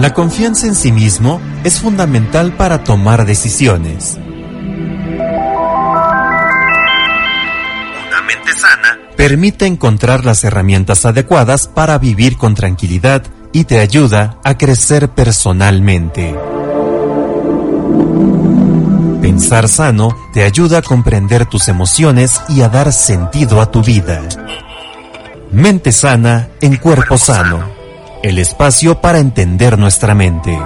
[0.00, 4.16] La confianza en sí mismo es fundamental para tomar decisiones.
[8.08, 14.38] Una mente sana permite encontrar las herramientas adecuadas para vivir con tranquilidad y te ayuda
[14.42, 16.34] a crecer personalmente.
[19.20, 24.22] Pensar sano te ayuda a comprender tus emociones y a dar sentido a tu vida.
[25.52, 27.79] Mente sana en cuerpo sano
[28.22, 30.56] el espacio para entender nuestra mente.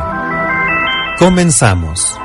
[1.18, 2.23] Comenzamos.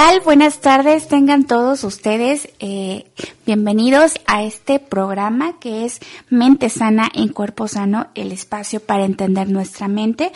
[0.00, 0.20] Tal?
[0.20, 3.09] Buenas tardes, tengan todos ustedes eh,
[3.46, 9.48] bienvenidos a este programa que es Mente Sana en Cuerpo Sano, el espacio para entender
[9.48, 10.30] nuestra mente.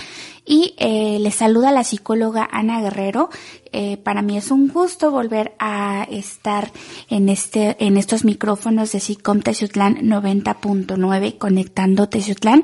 [0.46, 3.30] Y eh, les saluda la psicóloga Ana Guerrero.
[3.76, 6.70] Eh, para mí es un gusto volver a estar
[7.10, 12.62] en este, en estos micrófonos de SICOM Teciutlán 90.9 conectando Teciutlán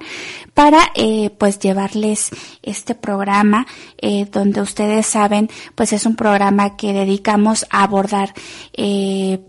[0.55, 2.31] para eh, pues llevarles
[2.63, 3.67] este programa
[3.99, 8.33] eh, donde ustedes saben pues es un programa que dedicamos a abordar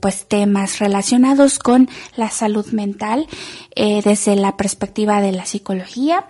[0.02, 3.28] pues temas relacionados con la salud mental
[3.76, 6.26] eh, desde la perspectiva de la psicología.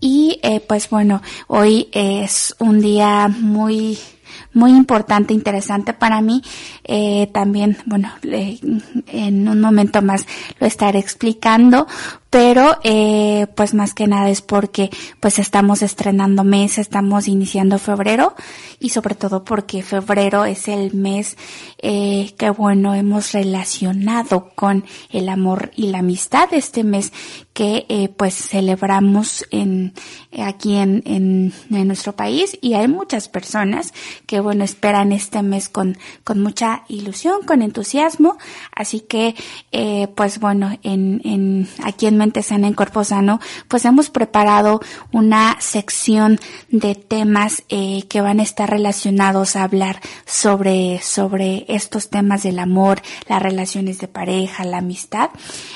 [0.00, 3.98] Y eh, pues bueno, hoy es un día muy
[4.54, 6.42] muy importante, interesante para mí.
[6.84, 10.26] Eh, también, bueno, en un momento más
[10.58, 11.86] lo estaré explicando,
[12.32, 14.88] pero eh, pues más que nada es porque
[15.20, 18.34] pues estamos estrenando mes, estamos iniciando febrero
[18.80, 21.36] y sobre todo porque febrero es el mes
[21.76, 27.12] eh, que bueno hemos relacionado con el amor y la amistad, este mes
[27.52, 29.92] que eh, pues celebramos en
[30.42, 31.52] aquí en, en
[31.86, 33.92] nuestro país y hay muchas personas
[34.24, 38.36] que bueno esperan este mes con con mucha ilusión, con entusiasmo,
[38.74, 39.34] así que
[39.72, 44.80] eh, pues bueno en, en aquí en Mente Sana en Cuerpo Sano, pues hemos preparado
[45.12, 46.38] una sección
[46.70, 52.58] de temas eh, que van a estar relacionados a hablar sobre, sobre estos temas del
[52.58, 55.30] amor, las relaciones de pareja, la amistad.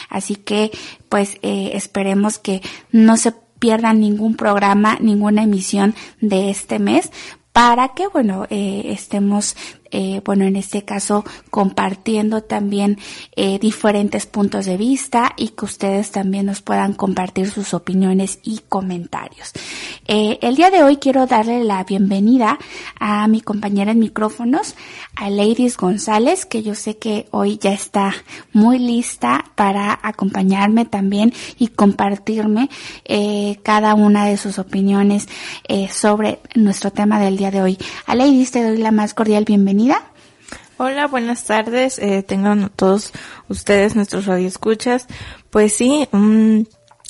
[0.08, 0.70] Así que,
[1.08, 2.62] pues, eh, esperemos que
[2.92, 7.10] no se pierdan ningún programa, ninguna emisión de este mes
[7.56, 9.56] para que, bueno, eh, estemos
[9.98, 12.98] eh, bueno, en este caso compartiendo también
[13.34, 18.60] eh, diferentes puntos de vista y que ustedes también nos puedan compartir sus opiniones y
[18.68, 19.52] comentarios.
[20.06, 22.58] Eh, el día de hoy quiero darle la bienvenida
[23.00, 24.74] a mi compañera en micrófonos,
[25.14, 28.12] a Ladies González, que yo sé que hoy ya está
[28.52, 32.68] muy lista para acompañarme también y compartirme
[33.62, 35.26] cada una de sus opiniones
[35.90, 37.78] sobre nuestro tema del día de hoy.
[38.04, 39.85] A Ladies te doy la más cordial bienvenida
[40.78, 41.98] Hola, buenas tardes.
[41.98, 43.12] Eh, tengan todos
[43.48, 45.06] ustedes nuestros radioescuchas.
[45.48, 46.64] Pues sí, um,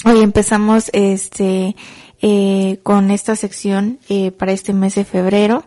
[0.04, 1.75] hoy empezamos este
[2.22, 5.64] eh, con esta sección eh, para este mes de febrero.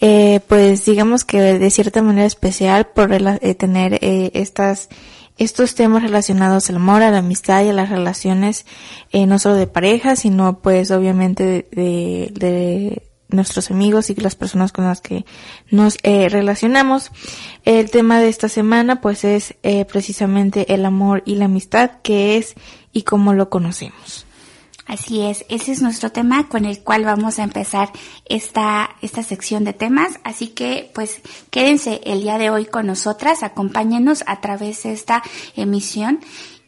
[0.00, 4.88] Eh, pues digamos que de cierta manera especial por eh, tener eh, estas
[5.38, 8.66] estos temas relacionados al amor, a la amistad y a las relaciones,
[9.10, 13.02] eh, no solo de pareja, sino pues obviamente de, de
[13.32, 15.24] nuestros amigos y las personas con las que
[15.70, 17.10] nos eh, relacionamos.
[17.64, 22.36] El tema de esta semana pues es eh, precisamente el amor y la amistad, que
[22.36, 22.54] es
[22.92, 24.26] y cómo lo conocemos.
[24.86, 27.90] Así es, ese es nuestro tema con el cual vamos a empezar
[28.26, 30.18] esta, esta sección de temas.
[30.24, 35.22] Así que, pues, quédense el día de hoy con nosotras, acompáñenos a través de esta
[35.54, 36.20] emisión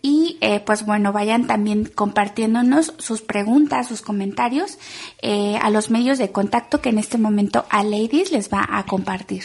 [0.04, 4.76] y eh, pues bueno, vayan también compartiéndonos sus preguntas, sus comentarios
[5.22, 8.84] eh, a los medios de contacto que en este momento a Ladies les va a
[8.84, 9.44] compartir.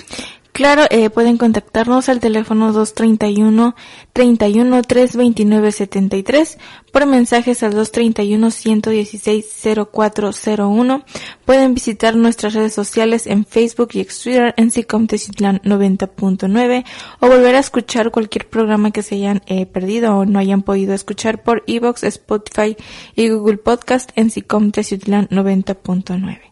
[0.52, 3.76] Claro, eh, pueden contactarnos al teléfono 231
[4.12, 6.58] 31 329 73
[6.92, 9.46] por mensajes al 231 116
[9.94, 11.06] 0401.
[11.46, 16.86] Pueden visitar nuestras redes sociales en Facebook y Twitter en Sicom 90.9
[17.20, 20.94] o volver a escuchar cualquier programa que se hayan eh, perdido o no hayan podido
[20.94, 22.76] escuchar por Evox, Spotify
[23.16, 26.50] y Google Podcast en Sicom 90.9.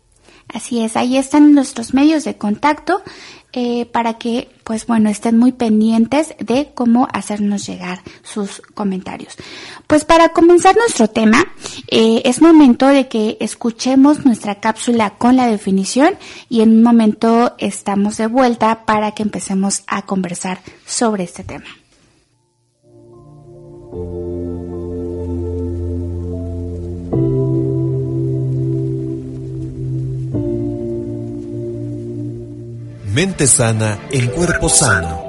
[0.53, 3.01] Así es, ahí están nuestros medios de contacto
[3.53, 9.35] eh, para que, pues bueno, estén muy pendientes de cómo hacernos llegar sus comentarios.
[9.87, 11.45] Pues para comenzar nuestro tema,
[11.87, 16.15] eh, es momento de que escuchemos nuestra cápsula con la definición
[16.49, 21.67] y en un momento estamos de vuelta para que empecemos a conversar sobre este tema.
[33.17, 35.23] Mente sana en cuerpo sano.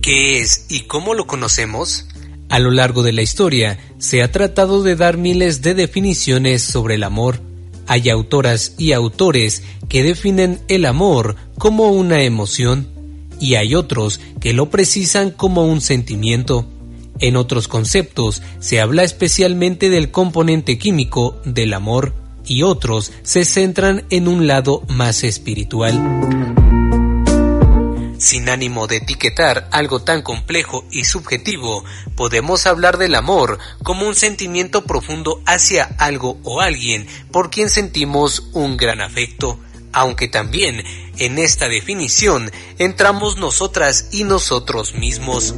[0.00, 2.06] ¿Qué es y cómo lo conocemos?
[2.50, 6.94] A lo largo de la historia se ha tratado de dar miles de definiciones sobre
[6.94, 7.40] el amor.
[7.88, 12.86] Hay autoras y autores que definen el amor como una emoción
[13.40, 16.64] y hay otros que lo precisan como un sentimiento.
[17.20, 22.14] En otros conceptos se habla especialmente del componente químico del amor
[22.46, 25.94] y otros se centran en un lado más espiritual.
[28.18, 31.84] Sin ánimo de etiquetar algo tan complejo y subjetivo,
[32.16, 38.48] podemos hablar del amor como un sentimiento profundo hacia algo o alguien por quien sentimos
[38.54, 39.60] un gran afecto,
[39.92, 40.82] aunque también
[41.18, 45.54] en esta definición entramos nosotras y nosotros mismos.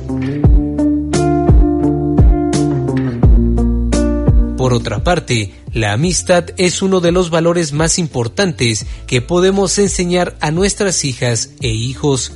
[4.61, 10.37] Por otra parte, la amistad es uno de los valores más importantes que podemos enseñar
[10.43, 12.33] a nuestras hijas e hijos.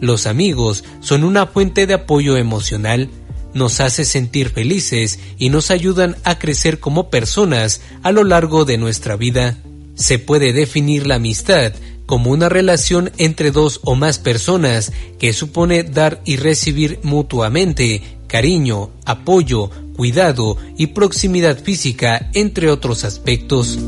[0.00, 3.10] Los amigos son una fuente de apoyo emocional,
[3.52, 8.78] nos hace sentir felices y nos ayudan a crecer como personas a lo largo de
[8.78, 9.58] nuestra vida.
[9.96, 11.74] Se puede definir la amistad
[12.06, 18.90] como una relación entre dos o más personas que supone dar y recibir mutuamente cariño,
[19.04, 23.78] apoyo, cuidado y proximidad física, entre otros aspectos.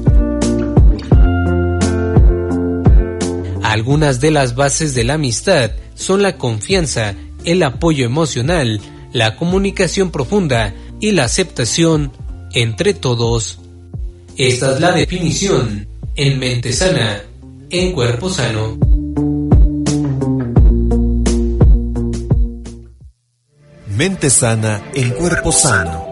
[3.62, 7.14] Algunas de las bases de la amistad son la confianza,
[7.44, 8.80] el apoyo emocional,
[9.12, 12.10] la comunicación profunda y la aceptación
[12.54, 13.58] entre todos.
[14.36, 17.22] Esta es la definición en mente sana,
[17.70, 18.97] en cuerpo sano.
[23.98, 26.06] Mente sana en cuerpo sano.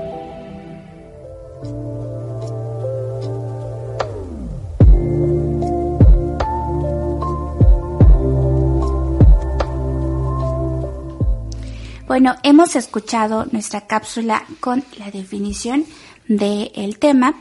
[12.09, 15.85] Bueno, hemos escuchado nuestra cápsula con la definición
[16.27, 17.37] del tema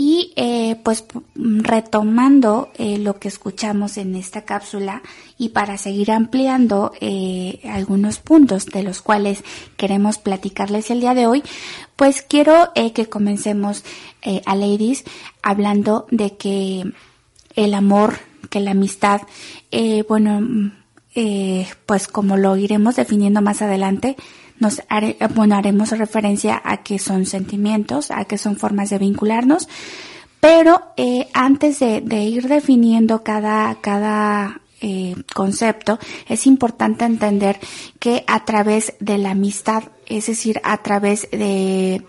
[0.00, 1.04] y eh, pues
[1.34, 5.02] retomando eh, lo que escuchamos en esta cápsula
[5.36, 9.44] y para seguir ampliando eh, algunos puntos de los cuales
[9.76, 11.42] queremos platicarles el día de hoy,
[11.96, 13.84] pues quiero que comencemos
[14.46, 15.04] a Ladies
[15.42, 16.90] hablando de que
[17.54, 19.20] el amor, que la amistad,
[20.08, 20.72] bueno,
[21.84, 24.16] pues como lo iremos definiendo más adelante,
[24.60, 24.82] nos
[25.34, 29.68] bueno, haremos referencia a que son sentimientos, a que son formas de vincularnos,
[30.38, 35.98] pero eh, antes de, ir definiendo cada, cada eh, concepto,
[36.28, 37.58] es importante entender
[37.98, 42.02] que a través de la amistad, es decir, a través de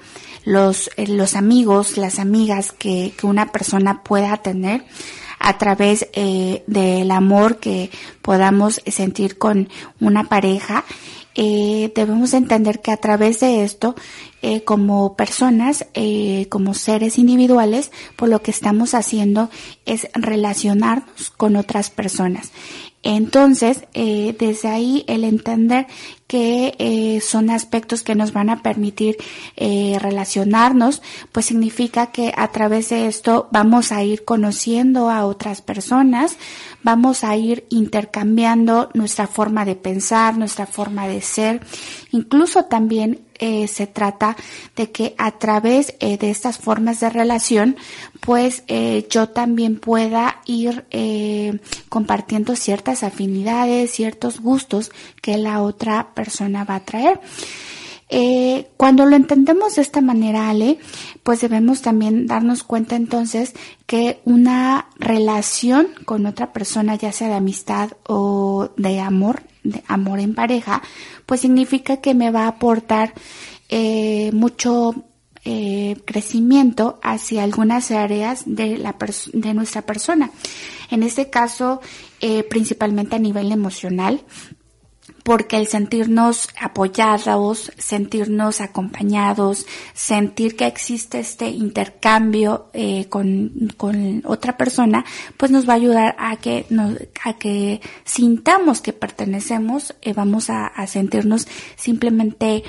[0.46, 4.86] los, eh, los amigos, las amigas que, que una persona pueda tener,
[5.42, 7.90] a través eh, del amor que
[8.22, 9.70] podamos sentir con
[10.00, 10.86] una pareja,
[11.36, 13.96] eh, debemos entender que a través de esto,
[14.42, 19.50] eh, como personas, eh, como seres individuales, por lo que estamos haciendo
[19.86, 22.52] es relacionarnos con otras personas.
[23.04, 25.88] Entonces, eh, desde ahí el entender
[26.28, 29.18] que eh, son aspectos que nos van a permitir
[29.58, 35.62] eh, relacionarnos, pues significa que a través de esto vamos a ir conociendo a otras
[35.62, 36.38] personas,
[36.84, 41.62] vamos a ir intercambiando nuestra forma de pensar, nuestra forma de ser,
[42.12, 44.38] incluso también eh, se trata
[44.76, 47.76] de que a través eh, de estas formas de relación,
[48.20, 50.86] pues eh, yo también pueda ir
[51.90, 57.20] compartiendo ciertas afinidades, ciertos gustos que la otra persona va a traer.
[58.78, 60.80] Cuando lo entendemos de esta manera, Ale,
[61.24, 63.54] pues debemos también darnos cuenta entonces
[63.86, 70.20] que una relación con otra persona, ya sea de amistad o de amor, de amor
[70.20, 70.82] en pareja,
[71.26, 73.14] pues significa que me va a aportar
[73.70, 75.06] eh, mucho
[75.44, 78.96] eh, crecimiento hacia algunas áreas de, la
[79.34, 80.30] de nuestra persona.
[80.92, 81.82] En este caso,
[82.20, 84.22] eh, principalmente a nivel emocional,
[85.24, 94.58] porque el sentirnos apoyados, sentirnos acompañados, sentir que existe este intercambio eh, con, con, otra
[94.58, 95.06] persona,
[95.38, 100.50] pues nos va a ayudar a que nos, a que sintamos que pertenecemos, eh, vamos
[100.50, 102.64] a, a sentirnos simplemente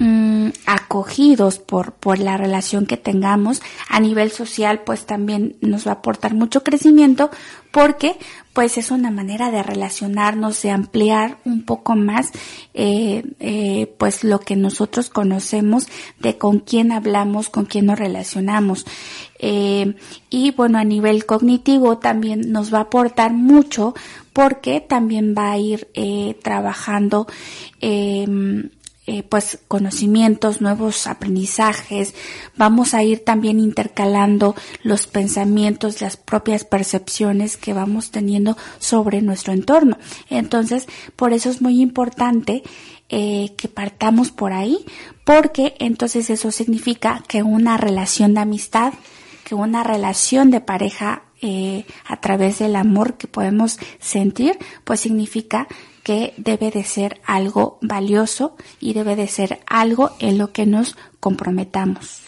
[0.00, 3.60] Mm, acogidos por, por la relación que tengamos.
[3.88, 7.30] A nivel social pues también nos va a aportar mucho crecimiento
[7.72, 8.16] porque
[8.58, 12.32] pues es una manera de relacionarnos de ampliar un poco más
[12.74, 15.86] eh, eh, pues lo que nosotros conocemos
[16.18, 18.84] de con quién hablamos con quién nos relacionamos.
[19.38, 19.94] Eh,
[20.28, 23.94] y bueno a nivel cognitivo también nos va a aportar mucho
[24.32, 25.86] porque también va a ir
[26.42, 27.28] trabajando
[29.10, 32.14] eh, pues conocimientos, nuevos aprendizajes,
[32.58, 39.54] vamos a ir también intercalando los pensamientos, las propias percepciones que vamos teniendo sobre nuestro
[39.54, 39.96] entorno.
[40.28, 40.86] Entonces,
[41.16, 42.62] por eso es muy importante
[43.08, 44.84] eh, que partamos por ahí,
[45.24, 48.92] porque entonces eso significa que una relación de amistad,
[49.42, 55.66] que una relación de pareja eh, a través del amor que podemos sentir, pues significa
[56.08, 60.96] que debe de ser algo valioso y debe de ser algo en lo que nos
[61.20, 62.22] comprometamos.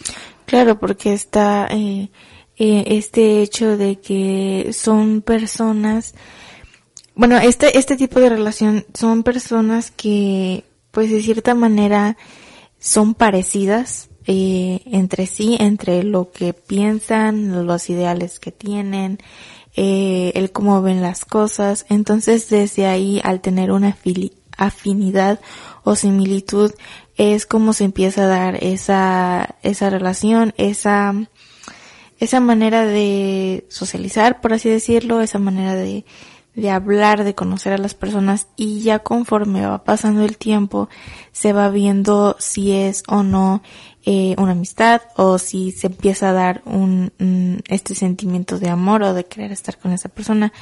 [0.45, 2.11] Claro, porque está eh,
[2.59, 6.15] eh, este hecho de que son personas,
[7.15, 12.19] bueno, este, este tipo de relación son personas que, pues de cierta manera,
[12.79, 19.21] son parecidas eh, entre sí, entre lo que piensan, los ideales que tienen,
[19.77, 21.87] eh, el cómo ven las cosas.
[21.89, 23.97] Entonces desde ahí al tener una
[24.57, 25.41] afinidad
[25.85, 26.73] o similitud
[27.17, 31.15] es como se empieza a dar esa, esa relación, esa,
[32.19, 36.05] esa manera de socializar, por así decirlo, esa manera de,
[36.55, 40.89] de hablar, de conocer a las personas y ya conforme va pasando el tiempo
[41.33, 43.63] se va viendo si es o no
[44.05, 47.13] eh, una amistad o si se empieza a dar un,
[47.69, 50.53] este sentimiento de amor o de querer estar con esa persona.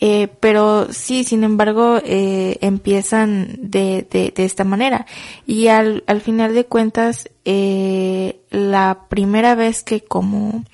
[0.00, 5.06] Eh, pero sí, sin embargo, eh, empiezan de, de, de, esta manera.
[5.46, 10.64] Y al, al final de cuentas, eh, la primera vez que como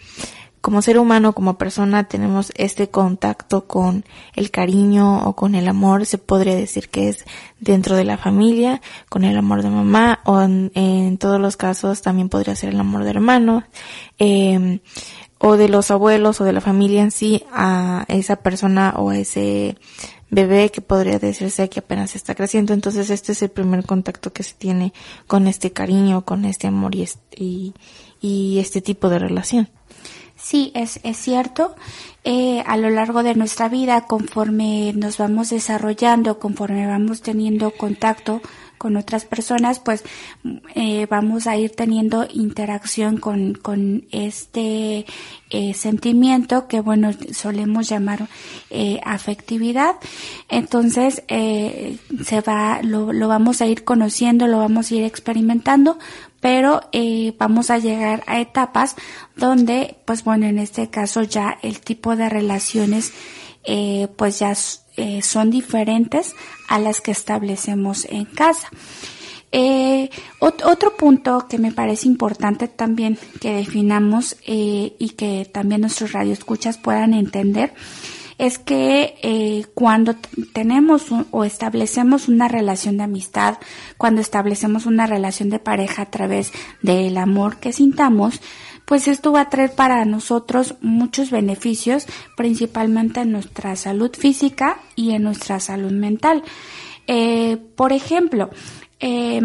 [0.60, 6.06] como ser humano, como persona, tenemos este contacto con el cariño o con el amor,
[6.06, 7.24] se podría decir que es
[7.60, 12.28] dentro de la familia, con el amor de mamá, o en, todos los casos también
[12.28, 13.64] podría ser el amor de hermano,
[14.18, 14.80] eh,
[15.38, 19.18] o de los abuelos o de la familia en sí a esa persona o a
[19.18, 19.76] ese
[20.30, 22.74] bebé que podría decirse que apenas está creciendo.
[22.74, 24.92] Entonces este es el primer contacto que se tiene
[25.26, 27.74] con este cariño, con este amor y, y,
[28.20, 29.68] y este tipo de relación.
[30.40, 31.74] Sí, es, es cierto.
[32.24, 38.40] Eh, a lo largo de nuestra vida, conforme nos vamos desarrollando, conforme vamos teniendo contacto
[38.78, 40.04] con otras personas, pues
[40.74, 45.04] eh, vamos a ir teniendo interacción con, con este
[45.50, 48.28] eh, sentimiento que, bueno, solemos llamar
[48.70, 49.96] eh, afectividad.
[50.48, 55.98] Entonces, eh, se va, lo, lo vamos a ir conociendo, lo vamos a ir experimentando,
[56.40, 58.96] pero eh, vamos a llegar a etapas
[59.36, 63.12] donde, pues bueno, en este caso ya el tipo de relaciones,
[63.64, 64.54] eh, pues ya
[64.96, 66.34] eh, son diferentes
[66.68, 68.68] a las que establecemos en casa.
[69.50, 76.12] Eh, otro punto que me parece importante también que definamos eh, y que también nuestros
[76.12, 77.72] radioescuchas puedan entender
[78.38, 80.14] es que eh, cuando
[80.52, 83.58] tenemos o establecemos una relación de amistad,
[83.96, 88.40] cuando establecemos una relación de pareja a través del amor que sintamos,
[88.84, 95.10] pues esto va a traer para nosotros muchos beneficios, principalmente en nuestra salud física y
[95.10, 96.42] en nuestra salud mental.
[97.06, 98.50] Eh, por ejemplo,
[99.00, 99.40] eh,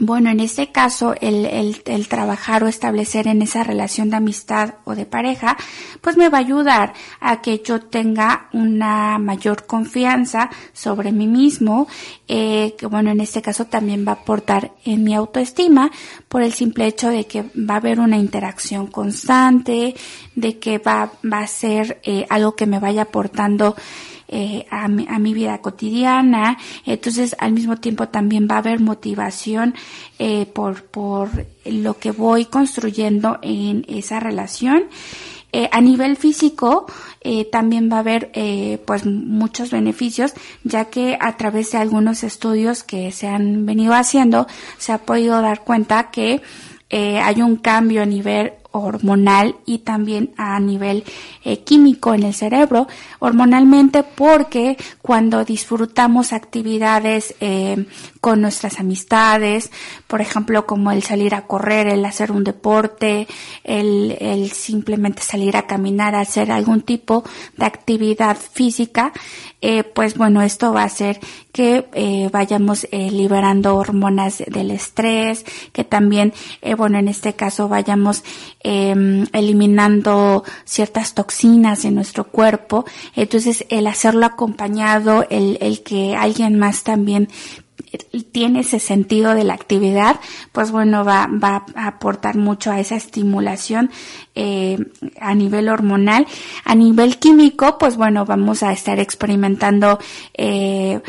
[0.00, 4.76] bueno, en este caso, el, el, el, trabajar o establecer en esa relación de amistad
[4.84, 5.58] o de pareja,
[6.00, 11.86] pues me va a ayudar a que yo tenga una mayor confianza sobre mí mismo,
[12.28, 15.90] eh, que bueno, en este caso también va a aportar en mi autoestima
[16.28, 19.94] por el simple hecho de que va a haber una interacción constante,
[20.34, 23.76] de que va, va a ser eh, algo que me vaya aportando
[24.30, 26.56] eh, a, mi, a, mi, vida cotidiana.
[26.86, 29.74] Entonces, al mismo tiempo también va a haber motivación
[30.18, 31.28] eh, por, por
[31.64, 34.84] lo que voy construyendo en esa relación.
[35.52, 36.86] Eh, a nivel físico
[37.22, 40.32] eh, también va a haber eh, pues muchos beneficios
[40.62, 44.46] ya que a través de algunos estudios que se han venido haciendo
[44.78, 46.40] se ha podido dar cuenta que
[46.88, 51.04] eh, hay un cambio a nivel hormonal y también a nivel
[51.44, 52.86] eh, químico en el cerebro,
[53.18, 57.86] hormonalmente porque cuando disfrutamos actividades eh,
[58.20, 59.70] con nuestras amistades,
[60.06, 63.26] por ejemplo como el salir a correr, el hacer un deporte,
[63.64, 67.24] el, el simplemente salir a caminar, hacer algún tipo
[67.56, 69.12] de actividad física,
[69.62, 71.20] eh, pues bueno, esto va a hacer
[71.52, 76.32] que eh, vayamos eh, liberando hormonas del estrés, que también,
[76.76, 78.22] bueno, en este caso vayamos
[78.60, 82.84] em, eliminando ciertas toxinas en nuestro cuerpo.
[83.16, 87.28] Entonces, el hacerlo acompañado, el, el que alguien más también
[88.32, 90.20] tiene ese sentido de la actividad,
[90.52, 93.90] pues bueno, va, va a aportar mucho a esa estimulación
[94.34, 94.78] eh,
[95.20, 96.26] a nivel hormonal.
[96.64, 99.98] A nivel químico, pues bueno, vamos a estar experimentando
[100.34, 101.00] eh,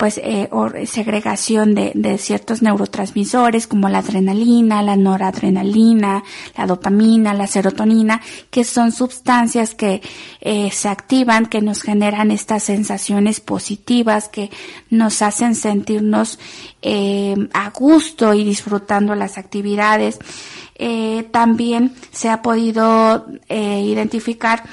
[0.00, 0.48] pues eh,
[0.86, 6.24] segregación de, de, ciertos neurotransmisores como la adrenalina, la noradrenalina,
[6.56, 10.00] la dopamina, la serotonina, que son sustancias que
[10.40, 14.48] eh, se activan, que nos generan estas sensaciones positivas, que
[14.88, 16.38] nos hacen sentirnos
[16.80, 20.18] eh, a gusto y disfrutando las actividades.
[20.76, 24.64] Eh, también se ha podido eh, identificar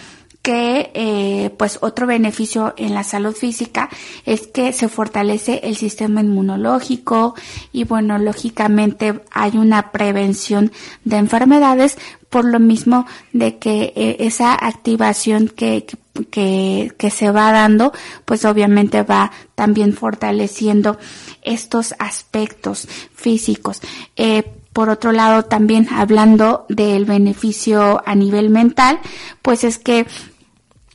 [0.47, 3.89] que eh, pues otro beneficio en la salud física
[4.25, 7.35] es que se fortalece el sistema inmunológico
[7.73, 10.71] y bueno lógicamente hay una prevención
[11.03, 11.97] de enfermedades
[12.29, 15.85] por lo mismo de que eh, esa activación que,
[16.31, 17.91] que, que se va dando
[18.23, 20.97] pues obviamente va también fortaleciendo
[21.41, 23.81] estos aspectos físicos.
[24.15, 28.99] Eh, por otro lado, también hablando del beneficio a nivel mental,
[29.41, 30.05] pues es que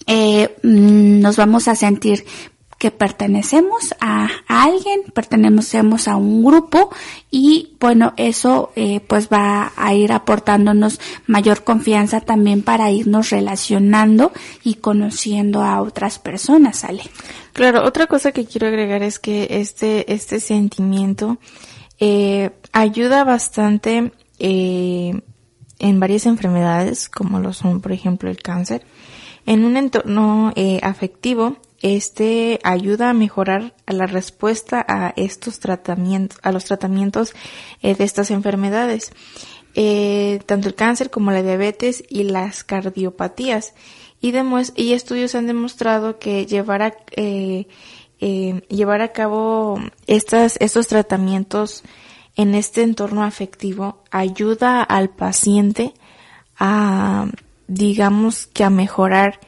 [0.07, 2.25] eh, mm, nos vamos a sentir
[2.83, 6.91] que pertenecemos a, alguien, pertenecemos a un grupo
[7.31, 14.33] y bueno, eso eh, pues va a ir aportándonos mayor confianza también para irnos relacionando
[14.65, 17.05] y conociendo a otras personas, ¿sale?
[17.53, 21.39] Claro, otra cosa que quiero agregar es que este, este sentimiento
[22.01, 25.21] eh, ayuda bastante eh,
[25.79, 28.85] en varias enfermedades como lo son por ejemplo el cáncer
[29.47, 36.53] en un entorno eh, afectivo, este ayuda a mejorar la respuesta a estos tratamientos, a
[36.53, 37.35] los tratamientos
[37.83, 39.13] eh, de estas enfermedades,
[39.75, 43.75] eh, tanto el cáncer como la diabetes y las cardiopatías.
[44.21, 44.33] Y,
[44.77, 46.95] y estudios han demostrado que llevar a,
[48.21, 51.83] llevar a cabo estas, estos tratamientos
[52.37, 55.93] en este entorno afectivo ayuda al paciente
[56.59, 57.27] a
[57.73, 59.41] digamos que a mejorar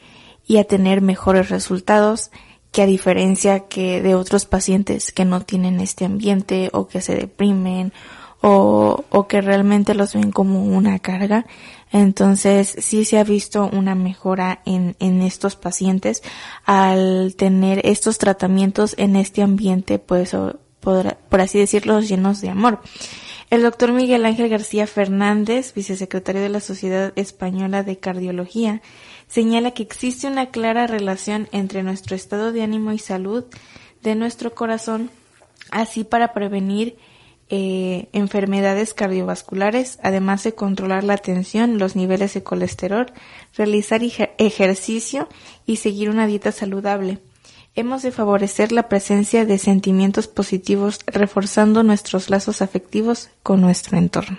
[0.46, 2.30] y a tener mejores resultados
[2.72, 7.14] que a diferencia que de otros pacientes que no tienen este ambiente o que se
[7.14, 7.92] deprimen
[8.40, 11.46] o, o que realmente los ven como una carga.
[11.92, 16.22] Entonces sí se ha visto una mejora en, en estos pacientes
[16.64, 20.36] al tener estos tratamientos en este ambiente pues
[20.80, 22.80] por, por así decirlo llenos de amor.
[23.50, 28.82] El doctor Miguel Ángel García Fernández, vicesecretario de la Sociedad Española de Cardiología,
[29.28, 33.44] señala que existe una clara relación entre nuestro estado de ánimo y salud
[34.02, 35.10] de nuestro corazón,
[35.70, 36.96] así para prevenir
[37.50, 43.12] eh, enfermedades cardiovasculares, además de controlar la tensión, los niveles de colesterol,
[43.54, 44.00] realizar
[44.38, 45.28] ejercicio
[45.66, 47.18] y seguir una dieta saludable.
[47.76, 54.38] Hemos de favorecer la presencia de sentimientos positivos reforzando nuestros lazos afectivos con nuestro entorno.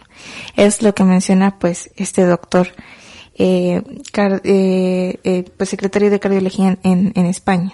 [0.56, 2.70] Es lo que menciona pues este doctor,
[3.38, 3.82] eh,
[4.14, 7.74] eh, eh, pues secretario de cardiología en, en España.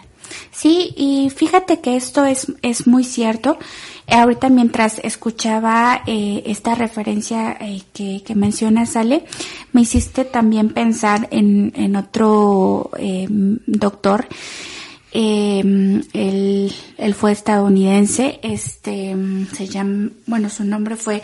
[0.51, 3.57] Sí, y fíjate que esto es, es muy cierto.
[4.07, 9.25] ahorita mientras escuchaba eh, esta referencia eh, que, que mencionas, Ale,
[9.73, 14.27] me hiciste también pensar en, en otro eh, doctor
[15.13, 15.59] eh,
[16.13, 19.15] él, él, fue estadounidense, este,
[19.53, 21.21] se llama, bueno, su nombre fue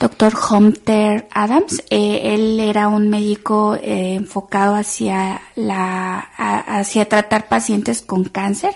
[0.00, 0.32] Dr.
[0.50, 1.82] Hunter Adams.
[1.90, 8.72] Eh, él era un médico eh, enfocado hacia la, hacia tratar pacientes con cáncer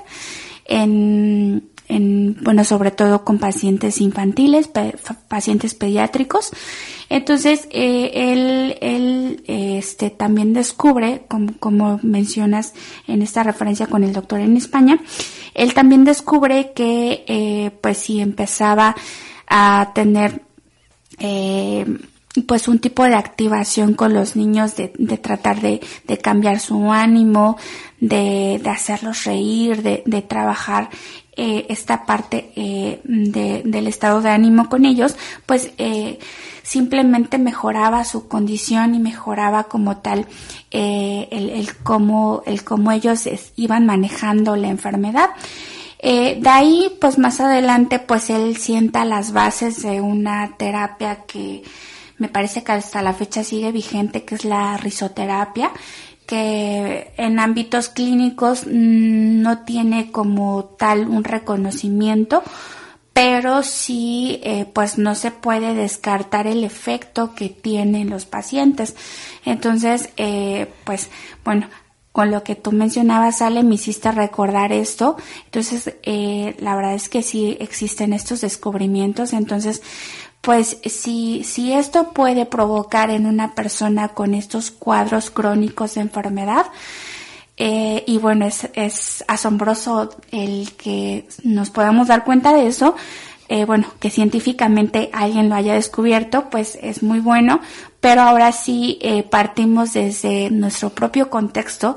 [0.66, 4.70] en, en, bueno, sobre todo con pacientes infantiles,
[5.28, 6.50] pacientes pediátricos.
[7.10, 12.72] Entonces, eh, él, él, este, también descubre, como, como mencionas
[13.06, 14.98] en esta referencia con el doctor en España,
[15.54, 18.96] él también descubre que, eh, pues si empezaba
[19.46, 20.42] a tener,
[21.18, 21.84] eh,
[22.48, 26.90] pues un tipo de activación con los niños de, de tratar de, de, cambiar su
[26.90, 27.56] ánimo,
[28.00, 30.90] de, de hacerlos reír, de trabajar
[31.36, 35.16] eh, esta parte eh, del estado de ánimo con ellos,
[35.46, 36.20] pues eh,
[36.62, 40.26] simplemente mejoraba su condición y mejoraba como tal
[40.70, 45.30] el, el, cómo, el cómo ellos iban manejando la enfermedad.
[46.00, 51.64] de ahí, pues más adelante, pues él sienta las bases de una terapia que
[52.18, 55.72] me parece que hasta la fecha sigue vigente, que es la risoterapia,
[56.26, 62.42] que en ámbitos clínicos mm, no tiene como tal un reconocimiento,
[63.12, 68.96] pero sí eh, pues no se puede descartar el efecto que tienen los pacientes.
[69.44, 71.10] Entonces, eh, pues
[71.44, 71.68] bueno,
[72.14, 75.16] con lo que tú mencionabas, Ale, me hiciste recordar esto.
[75.46, 79.32] Entonces, eh, la verdad es que sí existen estos descubrimientos.
[79.32, 79.82] Entonces,
[80.44, 86.66] pues si, si esto puede provocar en una persona con estos cuadros crónicos de enfermedad,
[87.56, 92.94] eh, y bueno, es, es asombroso el que nos podamos dar cuenta de eso.
[93.48, 97.60] Eh, bueno, que científicamente alguien lo haya descubierto, pues es muy bueno,
[98.00, 101.94] pero ahora sí eh, partimos desde nuestro propio contexto,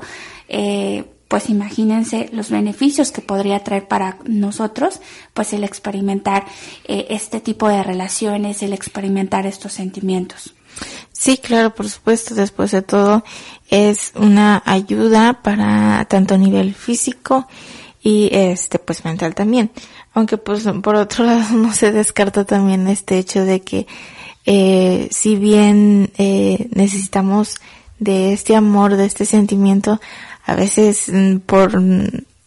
[0.48, 5.00] eh, pues imagínense los beneficios que podría traer para nosotros,
[5.34, 6.46] pues el experimentar
[6.84, 10.54] eh, este tipo de relaciones, el experimentar estos sentimientos.
[11.12, 13.24] Sí, claro, por supuesto, después de todo
[13.68, 17.46] es una ayuda para tanto nivel físico
[18.02, 19.70] y este pues mental también.
[20.14, 23.86] Aunque pues por otro lado no se descarta también este hecho de que
[24.46, 27.56] eh, si bien eh, necesitamos
[27.98, 30.00] de este amor, de este sentimiento,
[30.48, 31.80] a veces mm, por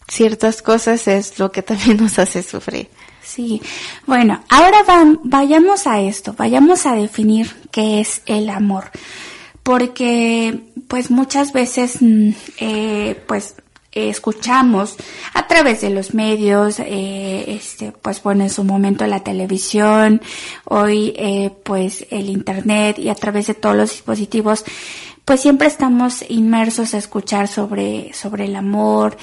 [0.08, 2.88] ciertas cosas es lo que también nos hace sufrir.
[3.22, 3.62] Sí,
[4.04, 4.78] bueno, ahora
[5.22, 8.90] vayamos a esto, vayamos a definir qué es el amor,
[9.62, 13.54] porque pues muchas veces mm, eh, pues
[13.92, 14.96] escuchamos
[15.34, 20.20] a través de los medios, eh, este, pues bueno, en su momento la televisión,
[20.64, 24.64] hoy eh, pues el internet y a través de todos los dispositivos,
[25.24, 29.16] pues siempre estamos inmersos a escuchar sobre, sobre el amor,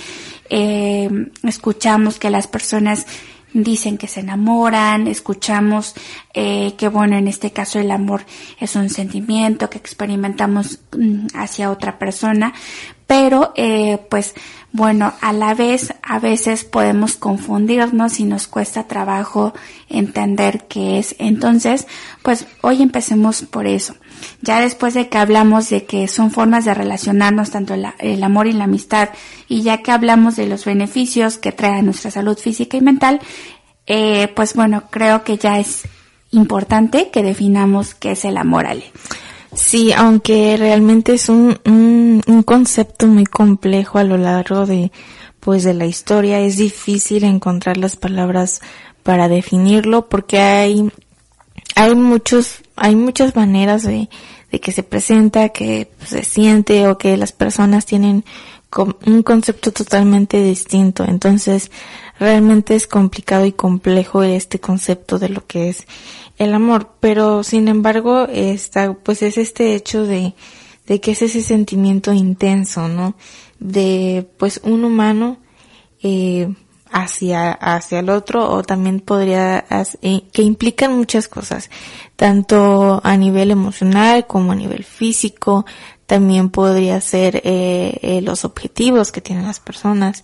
[0.50, 1.10] eh,
[1.44, 3.06] escuchamos que las personas
[3.54, 5.96] dicen que se enamoran, escuchamos
[6.34, 8.26] eh, que bueno, en este caso el amor
[8.60, 12.54] es un sentimiento que experimentamos mm, hacia otra persona,
[13.08, 14.36] pero eh, pues
[14.72, 19.54] bueno, a la vez a veces podemos confundirnos y nos cuesta trabajo
[19.90, 21.16] entender qué es.
[21.18, 21.88] Entonces,
[22.22, 23.96] pues hoy empecemos por eso.
[24.42, 28.54] Ya después de que hablamos de que son formas de relacionarnos tanto el, amor y
[28.54, 29.10] la amistad
[29.48, 33.20] y ya que hablamos de los beneficios que trae a nuestra salud física y mental,
[33.88, 35.84] eh, pues bueno, creo que ya es
[36.32, 38.92] importante que definamos qué es el amor, Ale.
[39.54, 44.92] Sí, aunque realmente es un, un, un, concepto muy complejo a lo largo de,
[45.40, 48.62] pues, de la historia, es difícil encontrar las palabras
[49.02, 50.92] para definirlo porque hay,
[51.76, 54.10] hay muchos, hay muchas maneras de,
[54.52, 58.26] de que se presenta, que se siente o que las personas tienen
[59.06, 61.04] un concepto totalmente distinto.
[61.08, 61.72] Entonces,
[62.20, 65.88] realmente es complicado y complejo este concepto de lo que es
[66.38, 70.34] el amor, pero sin embargo, está, pues es este hecho de,
[70.88, 73.16] de que es ese sentimiento intenso, ¿no?
[73.60, 75.38] De, pues, un humano,
[76.02, 76.54] eh,
[76.92, 79.66] hacia, hacia el otro o también podría,
[80.02, 81.70] eh, que implican muchas cosas,
[82.16, 85.66] tanto a nivel emocional como a nivel físico,
[86.10, 90.24] también podría ser eh, eh, los objetivos que tienen las personas.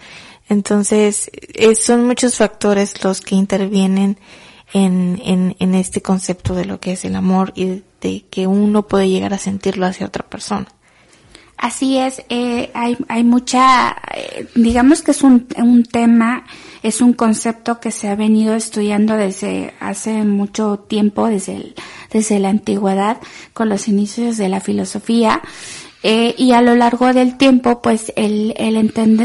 [0.49, 4.17] Entonces, eh, son muchos factores los que intervienen
[4.73, 8.87] en, en, en este concepto de lo que es el amor y de que uno
[8.87, 10.67] puede llegar a sentirlo hacia otra persona.
[11.57, 16.43] Así es, eh, hay, hay mucha, eh, digamos que es un, un tema,
[16.83, 21.73] es un concepto que se ha venido estudiando desde hace mucho tiempo, desde,
[22.11, 23.17] desde la antigüedad,
[23.53, 25.41] con los inicios de la filosofía.
[26.03, 28.75] Eh, y a lo largo del tiempo, pues el, el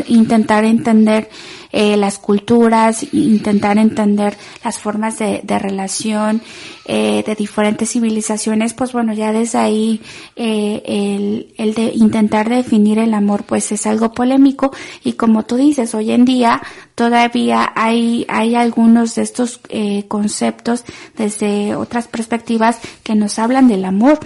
[0.09, 1.29] intentar entender
[1.73, 6.43] eh, las culturas, intentar entender las formas de, de relación
[6.87, 10.01] eh, de diferentes civilizaciones, pues bueno, ya desde ahí
[10.35, 14.73] eh, el, el de intentar definir el amor, pues es algo polémico
[15.05, 16.61] y como tú dices, hoy en día
[16.95, 20.85] todavía hay, hay algunos de estos eh, conceptos
[21.17, 24.19] desde otras perspectivas que nos hablan del amor.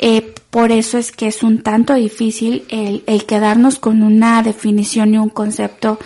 [0.00, 5.14] Eh, por eso es que es un tanto difícil el, el quedarnos con una definición
[5.14, 5.98] y un concepto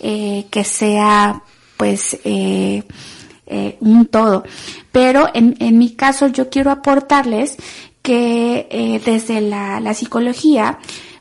[0.00, 1.42] eh, que sea
[1.76, 2.82] pues eh,
[3.46, 4.44] eh, un todo.
[4.92, 7.56] Pero en, en mi caso yo quiero aportarles
[8.02, 10.78] que eh, desde la, la psicología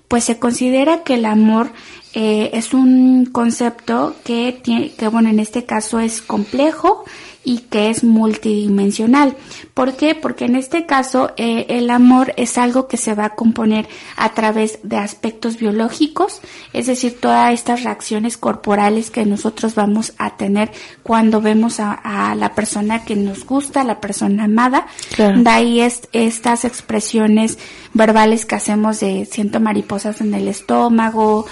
[0.07, 1.71] pues se considera que el amor
[2.13, 7.03] eh, es un concepto que tiene, que bueno, en este caso es complejo
[7.45, 9.37] y que es multidimensional.
[9.73, 10.15] ¿Por qué?
[10.15, 14.33] Porque en este caso eh, el amor es algo que se va a componer a
[14.33, 16.41] través de aspectos biológicos,
[16.73, 20.71] es decir, todas estas reacciones corporales que nosotros vamos a tener
[21.03, 24.87] cuando vemos a, la persona que nos gusta, la persona amada.
[25.17, 27.59] De ahí es, estas expresiones
[27.93, 31.45] verbales que hacemos de siento mariposas en el estómago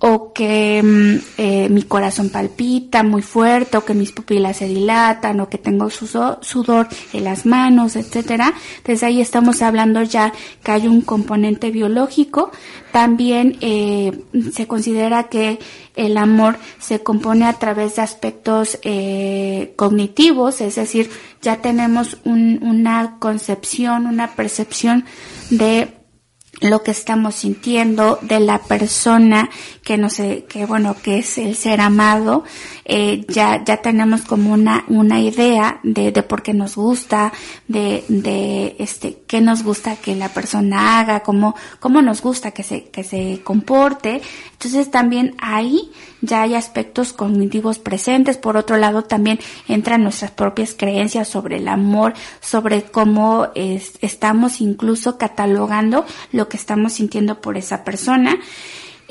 [0.00, 5.40] o que mm, eh, mi corazón palpita muy fuerte, o que mis pupilas se dilatan,
[5.40, 8.54] o que tengo sudor, en las manos, etcétera.
[8.84, 10.32] Desde ahí estamos hablando ya
[10.64, 12.50] que hay un componente biológico.
[12.92, 15.58] También eh, se considera que
[15.96, 21.10] el amor se compone a través de aspectos eh, cognitivos, es decir,
[21.42, 25.04] ya tenemos una concepción, una percepción
[25.50, 25.99] de
[26.60, 29.48] lo que estamos sintiendo de la persona
[29.82, 32.44] que no sé que bueno que es el ser amado
[32.84, 37.32] eh, ya ya tenemos como una una idea de, de por qué nos gusta
[37.66, 42.64] de de este qué nos gusta que la persona haga cómo cómo nos gusta que
[42.64, 44.22] se que se comporte
[44.54, 48.36] entonces también ahí ya hay aspectos cognitivos presentes.
[48.36, 49.38] Por otro lado, también
[49.68, 56.94] entran nuestras propias creencias sobre el amor, sobre cómo estamos incluso catalogando lo que estamos
[56.94, 58.36] sintiendo por esa persona.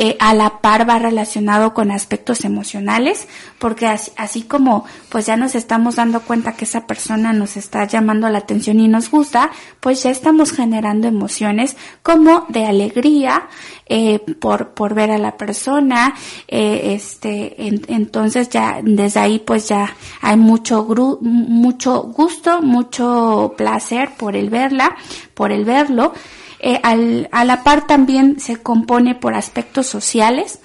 [0.02, 5.56] Eh, a la par va relacionado con aspectos emocionales, porque así, como pues ya nos
[5.56, 10.02] estamos dando cuenta que esa persona nos está llamando la atención y nos gusta, pues
[10.02, 13.50] ya estamos generando emociones como de alegría
[13.88, 16.16] eh, por, por ver a la persona,
[16.48, 17.56] eh, este,
[17.90, 20.88] entonces ya desde ahí pues ya hay mucho,
[21.20, 24.96] mucho gusto, mucho placer por el verla,
[25.34, 26.14] por el verlo,
[26.60, 30.60] eh, al, a la par también se compone por aspectos sociales,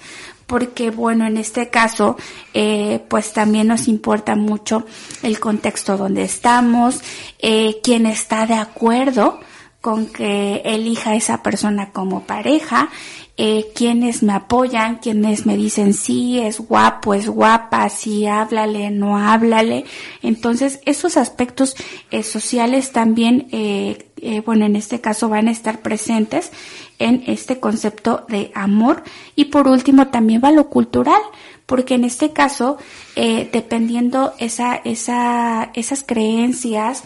[0.45, 2.17] porque bueno, en este caso,
[2.53, 4.85] eh, pues también nos importa mucho
[5.23, 7.01] el contexto donde estamos,
[7.39, 9.39] eh, quién está de acuerdo
[9.81, 12.89] con que elija a esa persona como pareja,
[13.37, 19.17] eh, quienes me apoyan, quienes me dicen sí, es guapo, es guapa, sí, háblale, no
[19.17, 19.85] háblale.
[20.21, 21.75] Entonces, esos aspectos
[22.11, 26.51] eh, sociales también, eh, eh, bueno, en este caso van a estar presentes
[26.97, 29.03] en este concepto de amor.
[29.35, 31.21] Y por último, también va lo cultural,
[31.65, 32.77] porque en este caso,
[33.15, 37.03] eh, dependiendo esa, esa, esas creencias,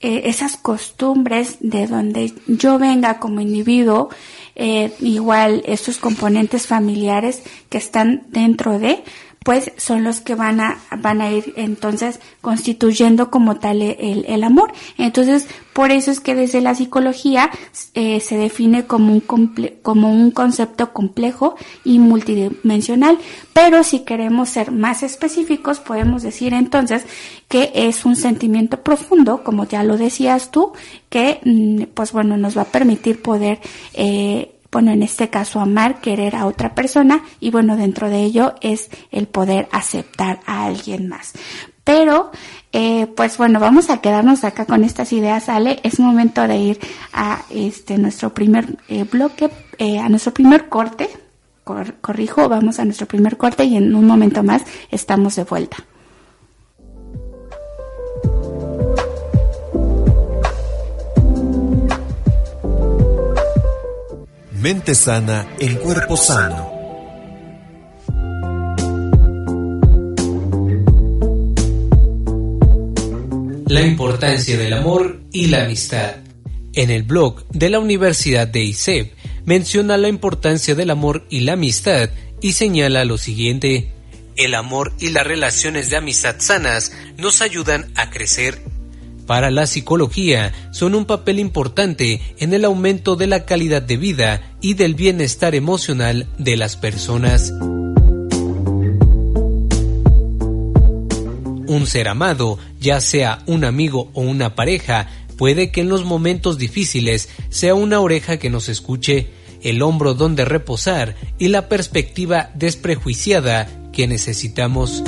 [0.00, 4.10] eh, esas costumbres de donde yo venga como individuo,
[4.58, 9.02] eh, igual esos componentes familiares que están dentro de,
[9.44, 14.44] pues son los que van a, van a ir entonces constituyendo como tal el, el
[14.44, 14.72] amor.
[14.98, 17.50] Entonces, por eso es que desde la psicología
[17.94, 19.20] eh, se define como un,
[19.82, 23.16] como un concepto complejo y multidimensional.
[23.52, 27.04] Pero si queremos ser más específicos, podemos decir entonces
[27.48, 30.72] que es un sentimiento profundo, como ya lo decías tú,
[31.08, 33.60] que mm, pues bueno, nos va a permitir poder
[33.94, 38.54] eh, bueno, en este caso amar, querer a otra persona y bueno, dentro de ello
[38.60, 41.32] es el poder aceptar a alguien más.
[41.84, 42.30] Pero,
[42.72, 45.80] eh, pues bueno, vamos a quedarnos acá con estas ideas, Ale.
[45.84, 46.80] Es momento de ir
[47.14, 51.08] a este nuestro primer eh, bloque, eh, a nuestro primer corte.
[51.64, 55.78] corrijo, vamos a nuestro primer corte y en un momento más estamos de vuelta.
[64.60, 66.72] Mente sana en cuerpo sano.
[73.68, 76.16] La importancia del amor y la amistad.
[76.72, 79.12] En el blog de la Universidad de ISEP
[79.44, 83.92] menciona la importancia del amor y la amistad y señala lo siguiente.
[84.34, 88.60] El amor y las relaciones de amistad sanas nos ayudan a crecer
[89.28, 94.54] para la psicología son un papel importante en el aumento de la calidad de vida
[94.62, 97.52] y del bienestar emocional de las personas.
[101.66, 106.56] Un ser amado, ya sea un amigo o una pareja, puede que en los momentos
[106.56, 109.28] difíciles sea una oreja que nos escuche,
[109.60, 115.02] el hombro donde reposar y la perspectiva desprejuiciada que necesitamos.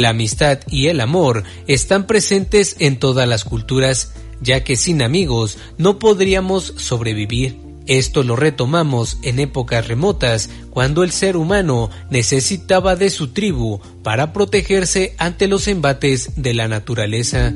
[0.00, 5.58] La amistad y el amor están presentes en todas las culturas, ya que sin amigos
[5.76, 7.58] no podríamos sobrevivir.
[7.86, 14.32] Esto lo retomamos en épocas remotas, cuando el ser humano necesitaba de su tribu para
[14.32, 17.52] protegerse ante los embates de la naturaleza.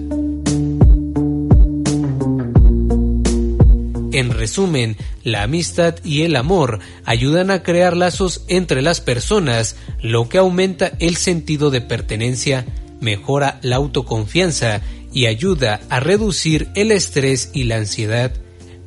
[4.14, 10.28] En resumen, la amistad y el amor ayudan a crear lazos entre las personas, lo
[10.28, 12.64] que aumenta el sentido de pertenencia,
[13.00, 18.32] mejora la autoconfianza y ayuda a reducir el estrés y la ansiedad.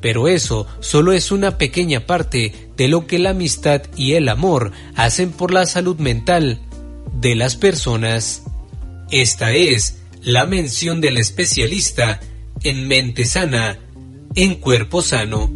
[0.00, 4.72] Pero eso solo es una pequeña parte de lo que la amistad y el amor
[4.94, 6.58] hacen por la salud mental
[7.20, 8.44] de las personas.
[9.10, 12.18] Esta es la mención del especialista
[12.62, 13.78] en mente sana,
[14.34, 15.50] en cuerpo sano.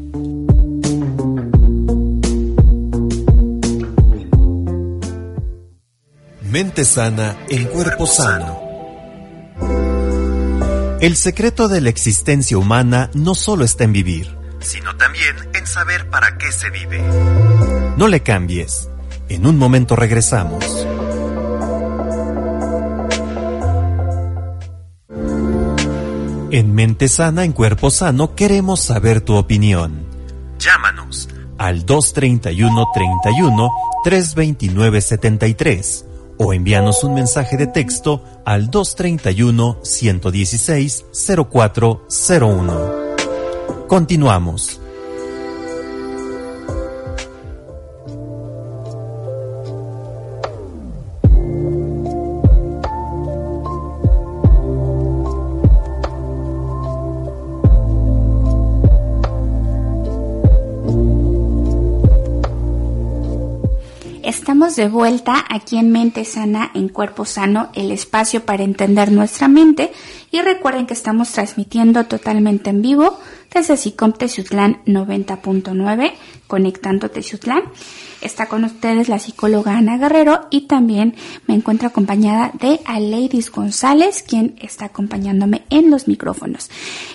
[6.43, 8.61] Mente sana en cuerpo sano.
[11.01, 16.09] El secreto de la existencia humana no solo está en vivir, sino también en saber
[16.11, 17.03] para qué se vive.
[17.97, 18.89] No le cambies.
[19.29, 20.87] En un momento regresamos.
[26.55, 30.05] En Mente Sana, en Cuerpo Sano, queremos saber tu opinión.
[30.59, 33.71] Llámanos al 231 31
[34.05, 36.05] 329 73
[36.37, 41.07] o envíanos un mensaje de texto al 231 116
[41.51, 42.91] 0401.
[43.89, 44.82] Continuamos.
[64.23, 69.49] Estamos de vuelta aquí en Mente Sana, en Cuerpo Sano, el espacio para entender nuestra
[69.49, 69.93] mente.
[70.31, 73.19] Y recuerden que estamos transmitiendo totalmente en vivo
[73.55, 76.13] desde SICOM Teciutlán 90.9,
[76.47, 77.65] conectando Teciutlán.
[78.23, 81.17] Está con ustedes la psicóloga Ana Guerrero y también
[81.49, 86.71] me encuentro acompañada de Aleidis González, quien está acompañándome en los micrófonos.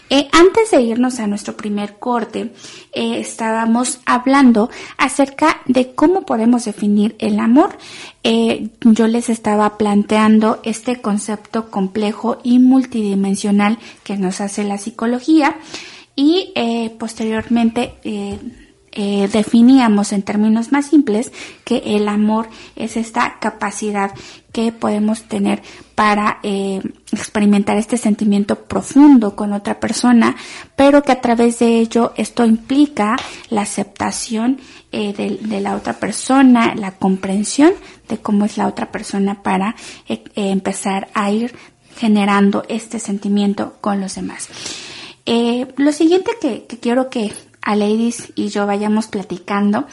[0.09, 2.51] Eh, antes de irnos a nuestro primer corte,
[2.91, 7.77] eh, estábamos hablando acerca de cómo podemos definir el amor.
[8.23, 15.55] Eh, yo les estaba planteando este concepto complejo y multidimensional que nos hace la psicología
[16.17, 16.53] y
[16.97, 17.93] posteriormente
[18.99, 21.31] eh, definíamos en términos más simples
[21.63, 24.11] que el amor es esta capacidad
[24.51, 25.61] que podemos tener
[25.93, 30.35] para eh, experimentar este sentimiento profundo con otra persona,
[30.75, 33.17] pero que a través de ello esto implica
[33.51, 34.59] la aceptación
[34.91, 37.73] eh, de, la otra persona, la comprensión
[38.09, 39.75] de cómo es la otra persona para
[40.07, 41.53] empezar a ir
[41.97, 44.49] generando este sentimiento con los demás.
[45.27, 47.33] Lo siguiente que quiero que
[47.67, 49.87] a Ladies y yo vayamos platicando,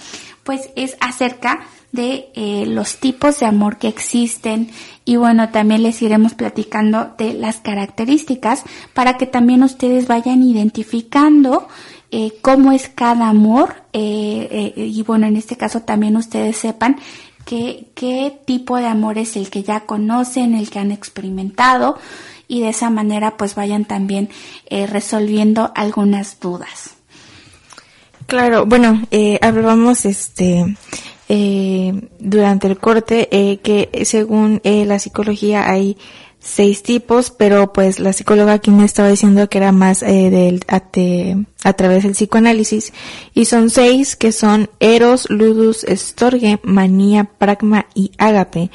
[0.45, 4.71] pues es acerca de eh, los tipos de amor que existen.
[5.05, 8.63] Y bueno, también les iremos platicando de las características
[8.95, 11.67] para que también ustedes vayan identificando
[12.13, 16.97] eh, cómo es cada amor eh, y bueno, en este caso también ustedes sepan
[17.45, 21.99] qué tipo de amor es el que ya conocen, el que han experimentado
[22.49, 24.29] y de esa manera pues vayan también
[24.71, 26.95] resolviendo algunas dudas.
[28.27, 30.77] Claro, bueno, eh, hablábamos este
[31.29, 35.97] eh, durante el corte eh, que según eh, la psicología hay
[36.39, 40.61] seis tipos, pero pues la psicóloga aquí me estaba diciendo que era más eh, del,
[40.69, 40.83] a,
[41.65, 42.93] a, través del psicoanálisis
[43.33, 48.71] y son seis que son eros, ludus, estorge, manía, pragma y ágape.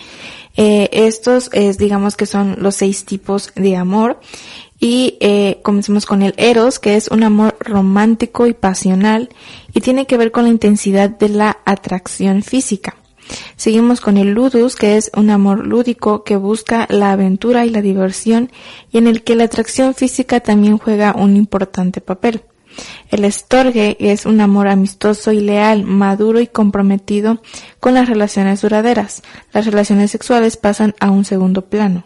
[0.61, 4.19] Eh, estos es digamos que son los seis tipos de amor
[4.77, 9.29] y eh, comencemos con el eros, que es un amor romántico y pasional
[9.73, 12.97] y tiene que ver con la intensidad de la atracción física.
[13.55, 17.81] Seguimos con el ludus, que es un amor lúdico que busca la aventura y la
[17.81, 18.51] diversión
[18.91, 22.41] y en el que la atracción física también juega un importante papel.
[23.09, 27.41] El estorge es un amor amistoso y leal, maduro y comprometido
[27.79, 29.23] con las relaciones duraderas.
[29.53, 32.03] Las relaciones sexuales pasan a un segundo plano.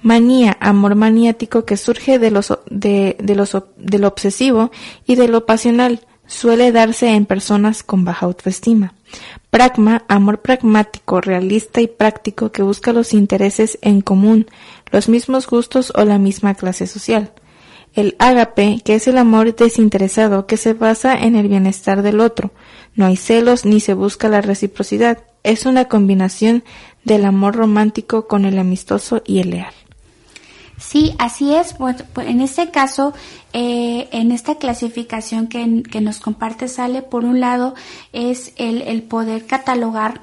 [0.00, 2.30] Manía, amor maniático que surge de,
[3.18, 4.70] de lo obsesivo
[5.06, 6.00] y de lo pasional.
[6.26, 8.94] Suele darse en personas con baja autoestima.
[9.50, 14.46] Pragma, amor pragmático, realista y práctico que busca los intereses en común,
[14.92, 17.32] los mismos gustos o la misma clase social.
[17.94, 22.52] El ágape, que es el amor desinteresado que se basa en el bienestar del otro.
[22.94, 25.18] No hay celos ni se busca la reciprocidad.
[25.42, 26.64] Es una combinación
[27.04, 29.74] del amor romántico con el amistoso y el leal.
[30.78, 31.74] Sí, así es.
[31.74, 33.12] Pues, pues, en este caso,
[33.52, 37.74] eh, en esta clasificación que, que, nos comparte sale, por un lado,
[38.12, 40.20] es el, el poder catalogar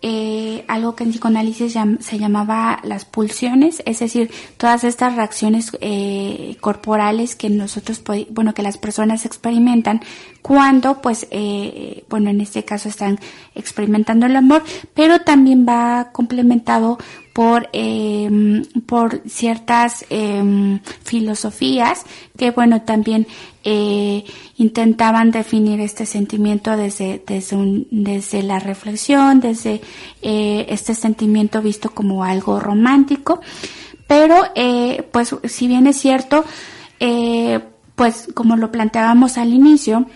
[0.00, 6.56] eh, algo que en psicoanálisis se llamaba las pulsiones, es decir, todas estas reacciones eh,
[6.60, 10.00] corporales que nosotros, bueno, que las personas experimentan
[10.48, 13.20] cuando pues eh, bueno en este caso están
[13.54, 14.62] experimentando el amor
[14.94, 16.96] pero también va complementado
[17.34, 22.06] por eh, por ciertas eh, filosofías
[22.38, 23.26] que bueno también
[23.62, 24.24] eh,
[24.56, 27.22] intentaban definir este sentimiento desde
[27.52, 29.82] un, desde la reflexión desde
[30.22, 33.42] este sentimiento visto como algo romántico.
[34.06, 34.36] Pero
[35.12, 36.46] pues si bien es cierto
[37.94, 40.06] pues como lo planteábamos al inicio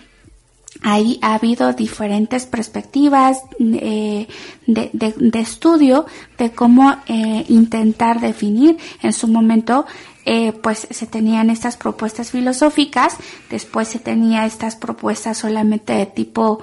[0.83, 4.27] Ahí ha habido diferentes perspectivas eh,
[4.67, 6.05] de, estudio
[6.37, 8.77] de cómo eh, intentar definir.
[9.01, 9.85] En su momento
[10.25, 13.15] eh, pues se tenían estas propuestas filosóficas,
[13.49, 16.59] después se tenía estas propuestas solamente de tipo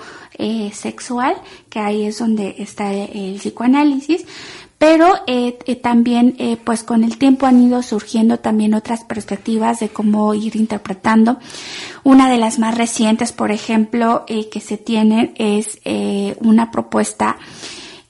[0.73, 1.37] sexual,
[1.69, 4.25] que ahí es donde está el psicoanálisis,
[4.81, 9.79] pero eh, eh, también eh, pues con el tiempo han ido surgiendo también otras perspectivas
[9.79, 11.39] de cómo ir interpretando.
[12.03, 17.37] Una de las más recientes, por ejemplo, eh, que se tiene es eh, una propuesta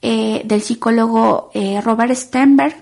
[0.01, 1.51] del psicólogo
[1.83, 2.75] Robert Sternberg,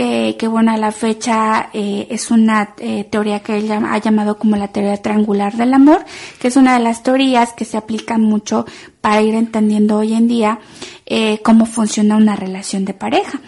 [0.00, 4.38] que, que, bueno, a la fecha eh, es una eh, teoría que él ha llamado
[4.38, 6.06] como la teoría triangular del amor,
[6.40, 8.64] que es una de las teorías que se aplican mucho
[9.02, 10.58] para ir entendiendo hoy en día
[11.04, 13.40] eh, cómo funciona una relación de pareja.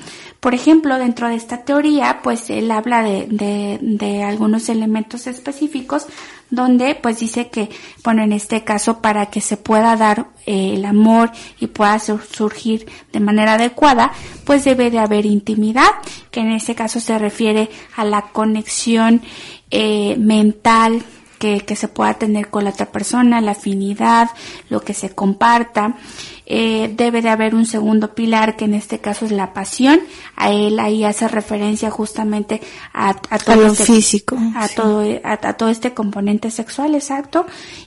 [0.42, 6.08] Por ejemplo, dentro de esta teoría, pues él habla de, de, de algunos elementos específicos
[6.50, 7.70] donde pues dice que,
[8.02, 11.30] bueno, en este caso para que se pueda dar eh, el amor
[11.60, 14.10] y pueda surgir de manera adecuada,
[14.44, 15.90] pues debe de haber intimidad,
[16.32, 19.22] que en este caso se refiere a la conexión
[19.70, 21.04] eh, mental
[21.42, 24.30] que, que se pueda tener con la otra persona, la afinidad,
[24.68, 25.96] lo que se comparta
[26.46, 29.98] eh, debe de haber un segundo pilar que en este caso es la pasión.
[30.36, 32.60] A él ahí hace referencia justamente
[32.92, 34.76] a, a todo a este, físico, a sí.
[34.76, 37.44] todo a, a, todo este componente sexual, exacto.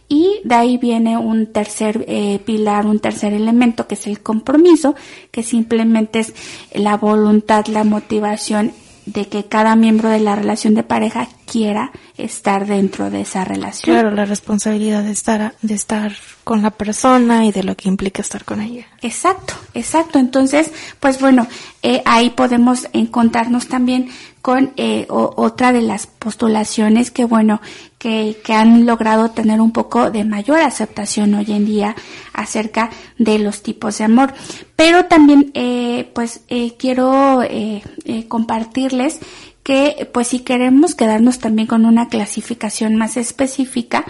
[0.10, 4.95] Y de ahí viene un tercer eh, pilar, un tercer elemento que es el compromiso,
[5.32, 6.34] que simplemente es
[6.74, 8.74] la voluntad, la motivación
[9.06, 13.95] de que cada miembro de la relación de pareja quiera estar dentro de esa relación.
[13.95, 16.13] Claro, la responsabilidad de estar, de estar
[16.43, 18.88] con la persona y de lo que implica estar con ella.
[19.01, 20.20] Exacto, exacto.
[20.20, 21.47] Entonces, pues bueno,
[21.84, 24.09] eh, ahí podemos encontrarnos también
[24.41, 27.61] con eh, o, otra de las postulaciones que bueno
[27.97, 31.95] que, que, han logrado tener un poco de mayor aceptación hoy en día
[32.32, 34.36] acerca de los tipos de amor
[34.76, 37.82] pero también eh, pues eh, quiero eh,
[38.28, 39.20] compartirles
[39.66, 44.05] que pues si queremos quedarnos también con una clasificación más específica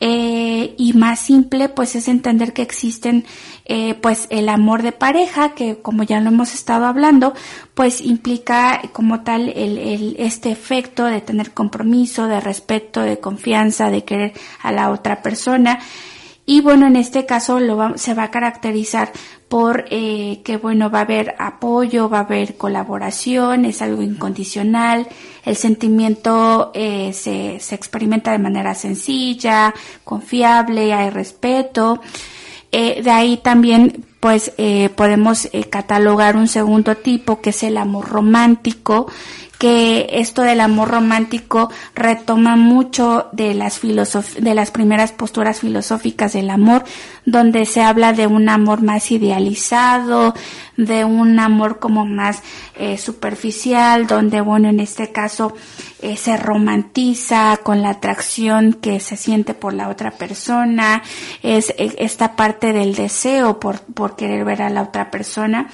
[0.00, 3.24] eh, y más simple pues es entender que existen
[3.66, 7.34] eh, pues el amor de pareja que como ya lo hemos estado hablando
[7.74, 13.90] pues implica como tal el, el, este efecto de tener compromiso de respeto de confianza
[13.90, 15.78] de querer a la otra persona.
[16.46, 19.12] Y bueno en este caso lo va, se va a caracterizar
[19.50, 25.08] por eh, que bueno va a haber apoyo, va a haber colaboración, es algo incondicional,
[25.44, 29.74] el sentimiento eh, se, se experimenta de manera sencilla,
[30.04, 32.00] confiable, hay respeto.
[32.70, 38.08] Eh, de ahí también pues eh, podemos catalogar un segundo tipo que es el amor
[38.08, 39.08] romántico
[39.60, 46.48] que esto del amor romántico retoma mucho de las de las primeras posturas filosóficas del
[46.48, 46.82] amor,
[47.26, 50.32] donde se habla de un amor más idealizado,
[50.78, 52.42] de un amor como más
[52.78, 55.54] eh, superficial, donde bueno, en este caso
[56.00, 61.02] eh, se romantiza con la atracción que se siente por la otra persona,
[61.42, 65.68] es eh, esta parte del deseo por, por querer ver a la otra persona.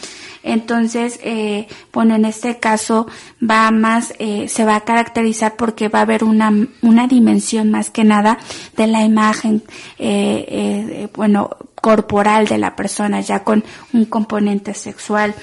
[0.47, 3.09] Entonces, eh, bueno, en este caso
[3.43, 7.91] va más, eh, se va a caracterizar porque va a haber una, una dimensión más
[7.91, 8.39] que nada
[8.77, 9.65] de la imagen,
[9.99, 15.35] eh, bueno, corporal de la persona, ya con un componente sexual.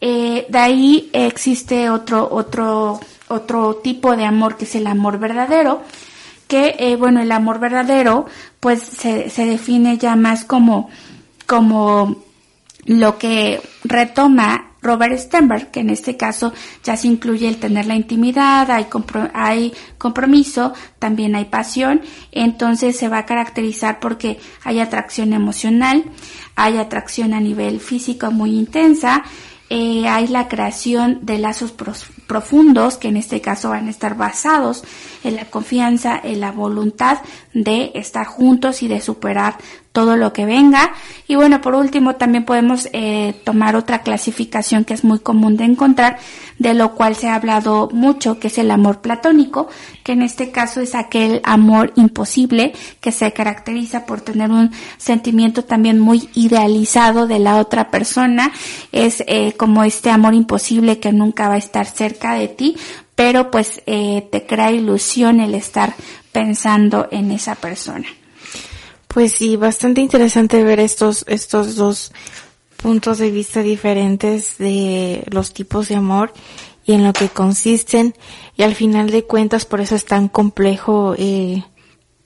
[0.00, 5.80] De ahí existe otro, otro, otro tipo de amor que es el amor verdadero,
[6.48, 8.26] que, bueno, el amor verdadero,
[8.60, 10.90] pues se, se define ya más como,
[11.46, 12.24] como
[12.86, 16.52] lo que retoma Robert Sternberg, que en este caso
[16.84, 18.86] ya se incluye el tener la intimidad, hay,
[19.32, 26.04] hay compromiso, también hay pasión, entonces se va a caracterizar porque hay atracción emocional,
[26.54, 29.24] hay atracción a nivel físico muy intensa,
[29.70, 31.72] eh, hay la creación de lazos
[32.26, 34.84] profundos que en este caso van a estar basados
[35.24, 37.18] en la confianza, en la voluntad
[37.52, 39.56] de estar juntos y de superar
[39.94, 40.92] todo lo que venga.
[41.28, 45.64] Y bueno, por último también podemos eh, tomar otra clasificación que es muy común de
[45.64, 46.18] encontrar
[46.58, 49.68] de lo cual se ha hablado mucho, que es el amor platónico,
[50.02, 55.64] que en este caso es aquel amor imposible que se caracteriza por tener un sentimiento
[55.64, 58.52] también muy idealizado de la otra persona,
[58.92, 62.76] es eh, como este amor imposible que nunca va a estar cerca de ti,
[63.14, 65.94] pero pues eh, te crea ilusión el estar
[66.32, 68.06] pensando en esa persona.
[69.08, 72.12] Pues sí, bastante interesante ver estos, estos dos
[72.76, 76.32] puntos de vista diferentes de los tipos de amor
[76.84, 78.14] y en lo que consisten
[78.56, 81.64] y al final de cuentas por eso es tan complejo eh,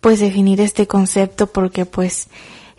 [0.01, 2.28] pues definir este concepto porque pues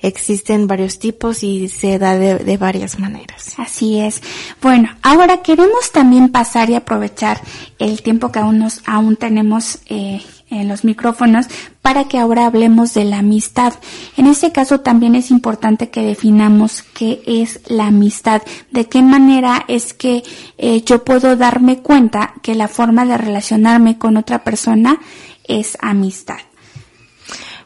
[0.02, 3.54] existen varios tipos y se da de, varias maneras.
[3.58, 4.22] Así es.
[4.62, 7.42] Bueno, ahora queremos también pasar y aprovechar
[7.78, 11.48] el tiempo que aún nos aún tenemos eh, en los micrófonos
[11.82, 13.74] para que ahora hablemos de la amistad.
[14.18, 18.42] En este caso también es importante que definamos qué es la amistad,
[18.72, 20.24] de qué manera es que
[20.58, 25.00] eh, yo puedo darme cuenta que la forma de relacionarme con otra persona
[25.48, 26.38] es amistad.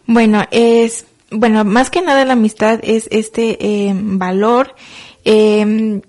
[0.05, 4.75] Bueno, es, bueno, más que nada la amistad es este eh, valor
[5.25, 6.01] eh,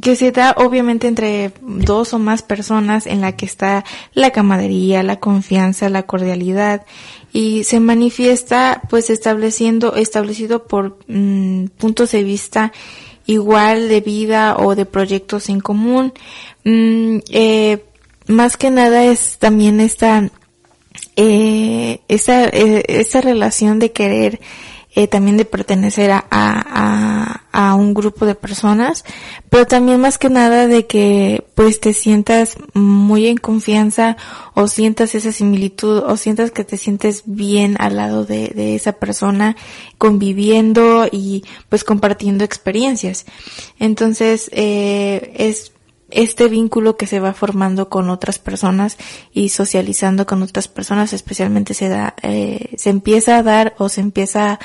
[0.00, 5.02] que se da obviamente entre dos o más personas en la que está la camaradería,
[5.02, 6.84] la confianza, la cordialidad
[7.32, 12.72] y se manifiesta pues estableciendo, establecido por mm, puntos de vista
[13.26, 16.12] igual de vida o de proyectos en común.
[16.64, 17.84] Mm, eh,
[18.26, 20.30] más que nada es también esta,
[21.16, 24.40] eh, esa, eh, esa relación de querer
[24.96, 29.04] eh, también de pertenecer a, a, a, un grupo de personas,
[29.50, 34.16] pero también más que nada de que pues te sientas muy en confianza
[34.54, 38.92] o sientas esa similitud o sientas que te sientes bien al lado de, de esa
[38.92, 39.56] persona
[39.98, 43.26] conviviendo y pues compartiendo experiencias.
[43.80, 45.72] Entonces, eh, es
[46.10, 48.96] este vínculo que se va formando con otras personas
[49.32, 54.00] y socializando con otras personas especialmente se da eh, se empieza a dar o se
[54.00, 54.58] empieza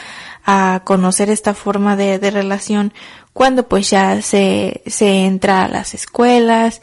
[0.46, 2.94] a conocer esta forma de, de relación
[3.34, 6.82] cuando pues ya se se entra a las escuelas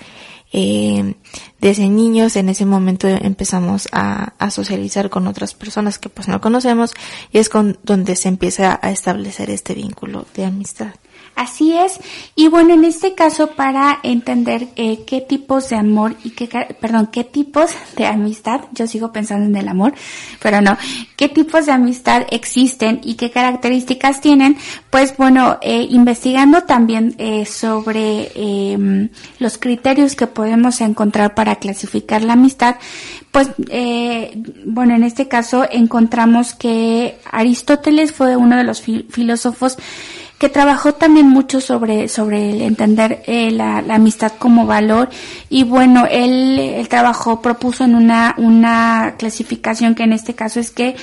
[0.52, 1.14] eh,
[1.61, 6.40] desde niños en ese momento empezamos a, a, socializar con otras personas que pues no
[6.40, 6.94] conocemos
[7.32, 10.94] y es con donde se empieza a establecer este vínculo de amistad
[11.37, 12.01] Así es.
[12.34, 16.49] Y bueno, en este caso, para entender eh, qué tipos de amor y qué,
[16.80, 19.93] perdón, qué tipos de amistad, yo sigo pensando en el amor,
[20.41, 20.78] pero no,
[21.14, 24.57] qué tipos de amistad existen y qué características tienen,
[24.89, 32.22] pues bueno, eh, investigando también eh, sobre em, los criterios que podemos encontrar para clasificar
[32.22, 32.76] la amistad,
[33.30, 33.51] pues
[34.64, 39.76] bueno, en este caso encontramos que Aristóteles fue uno de los filósofos
[40.39, 45.09] que trabajó también mucho sobre, sobre el entender eh, la, la, amistad como valor.
[45.49, 50.70] Y bueno, él, el trabajó, propuso en una, una clasificación que en este caso es
[50.70, 50.95] que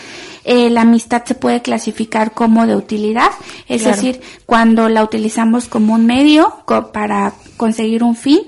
[0.46, 3.32] eh, la amistad se puede clasificar como de utilidad,
[3.70, 6.54] es decir, cuando la utilizamos como un medio
[6.92, 8.42] para conseguir un fin,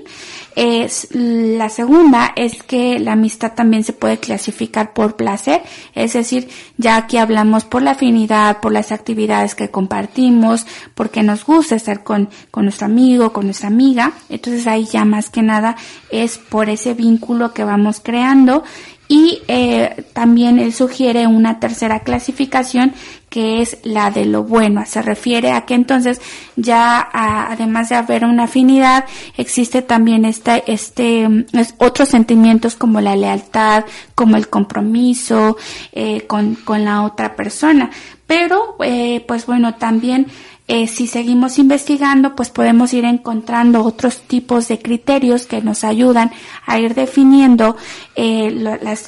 [0.56, 5.62] es, la segunda es que la amistad también se puede clasificar por placer,
[5.94, 6.48] es decir,
[6.78, 12.02] ya aquí hablamos por la afinidad, por las actividades que compartimos, porque nos gusta estar
[12.02, 15.76] con, con nuestro amigo, con nuestra amiga, entonces ahí ya más que nada
[16.10, 18.64] es por ese vínculo que vamos creando.
[19.08, 22.92] Y eh, también él sugiere una tercera clasificación
[23.28, 24.84] que es la de lo bueno.
[24.86, 26.20] Se refiere a que entonces
[26.56, 29.04] ya además de haber una afinidad,
[29.36, 31.46] existe también este, este,
[31.78, 35.56] otros sentimientos como la lealtad, como el compromiso
[35.92, 37.90] eh, con, con la otra persona.
[38.26, 40.26] Pero, eh, pues bueno, también
[40.68, 46.32] eh, si seguimos investigando, pues podemos ir encontrando otros tipos de criterios que nos ayudan
[46.66, 47.76] a ir definiendo
[48.16, 48.50] eh,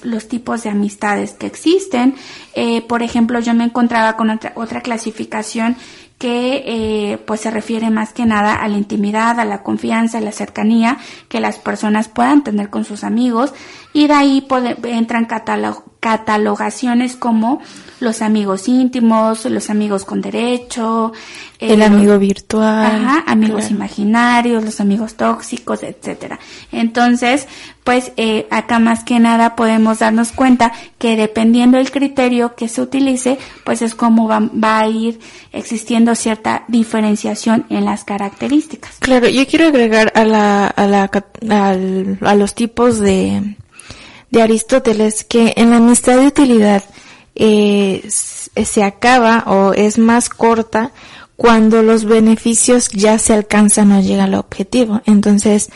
[0.05, 2.15] los tipos de amistades que existen.
[2.55, 5.77] Eh, por ejemplo, yo me encontraba con otra, otra clasificación
[6.17, 10.33] que pues se refiere más que nada a la intimidad, a la confianza, a la
[10.33, 10.99] cercanía
[11.29, 13.55] que las personas puedan tener con sus amigos
[13.93, 14.49] y de ahí
[14.83, 15.27] entran
[16.01, 17.61] catalogaciones como
[18.01, 21.13] los amigos íntimos, los amigos con derecho,
[21.59, 26.39] el amigo virtual, ajá, amigos imaginarios, los amigos tóxicos, etcétera.
[26.71, 27.49] Entonces,
[27.83, 32.81] pues eh, acá más que nada podemos darnos cuenta que dependiendo del criterio que se
[32.81, 35.19] utilice, pues es como va, va, a ir
[35.53, 38.99] existiendo cierta diferenciación en las características.
[39.01, 41.11] Claro, yo quiero agregar a la, a la,
[42.21, 43.57] a los tipos de,
[44.31, 46.85] de Aristóteles que en la amistad de utilidad
[47.35, 50.93] eh, se acaba o es más corta
[51.37, 55.01] cuando los beneficios ya se alcanzan o llegan al objetivo.
[55.07, 55.71] Entonces,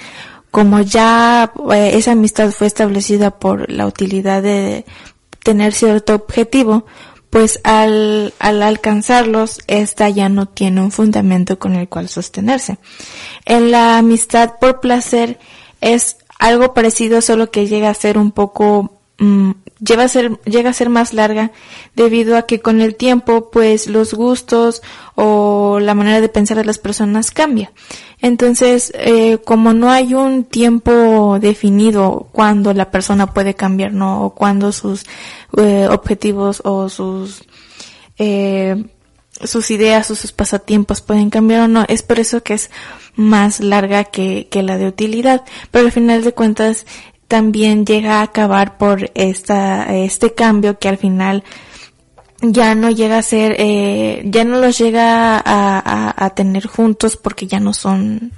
[0.51, 4.85] como ya eh, esa amistad fue establecida por la utilidad de
[5.43, 6.85] tener cierto objetivo,
[7.31, 12.79] pues al, al alcanzarlos, esta ya no tiene un fundamento con el cual sostenerse.
[13.47, 15.39] En la amistad por placer
[15.81, 20.71] es algo parecido, solo que llega a ser un poco mm, llega a ser llega
[20.71, 21.53] a ser más larga
[21.95, 24.83] debido a que con el tiempo pues los gustos
[25.15, 27.73] o la manera de pensar de las personas cambia.
[28.21, 34.31] Entonces eh, como no hay un tiempo definido cuando la persona puede cambiar no o
[34.35, 35.05] cuando sus
[35.57, 37.45] eh, objetivos o sus
[38.19, 38.85] eh,
[39.45, 41.85] sus ideas o sus pasatiempos pueden cambiar o no.
[41.89, 42.71] Es por eso que es
[43.15, 45.45] más larga que, que la de utilidad.
[45.71, 46.87] Pero al final de cuentas
[47.29, 51.45] también llega a acabar por esta, este cambio que al final
[52.43, 55.43] ya no llega a ser, eh, ya no los llega a,
[55.79, 58.33] a, a tener juntos porque ya no son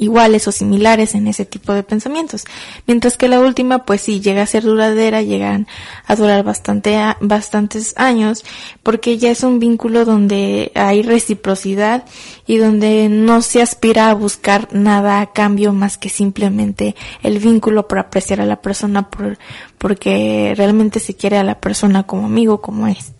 [0.00, 2.44] iguales o similares en ese tipo de pensamientos.
[2.86, 5.66] Mientras que la última, pues sí, llega a ser duradera, llegan
[6.06, 8.44] a durar bastante, bastantes años,
[8.82, 12.04] porque ya es un vínculo donde hay reciprocidad
[12.46, 17.86] y donde no se aspira a buscar nada a cambio más que simplemente el vínculo
[17.86, 19.38] por apreciar a la persona, por,
[19.76, 23.12] porque realmente se quiere a la persona como amigo, como es.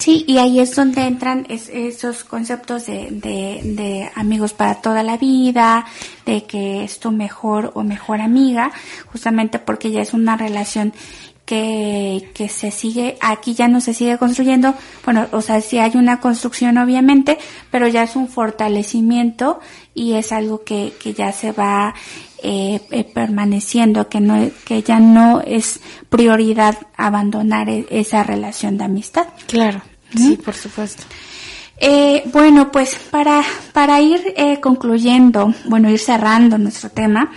[0.00, 5.84] Sí, y ahí es donde entran esos conceptos de, de, amigos para toda la vida,
[6.24, 8.72] de que es tu mejor o mejor amiga,
[9.12, 10.94] justamente porque ya es una relación
[11.44, 14.72] que, que se sigue, aquí ya no se sigue construyendo,
[15.04, 17.36] bueno, o sea, sí hay una construcción obviamente,
[17.70, 19.60] pero ya es un fortalecimiento
[19.94, 21.94] y es algo que, que ya se va
[22.42, 28.84] eh, eh, permaneciendo, que no, que ya no es prioridad abandonar e, esa relación de
[28.84, 29.26] amistad.
[29.46, 29.82] Claro.
[30.16, 31.04] Sí, por supuesto.
[31.78, 33.42] Eh, bueno, pues para,
[33.72, 37.30] para ir eh, concluyendo, bueno, ir cerrando nuestro tema,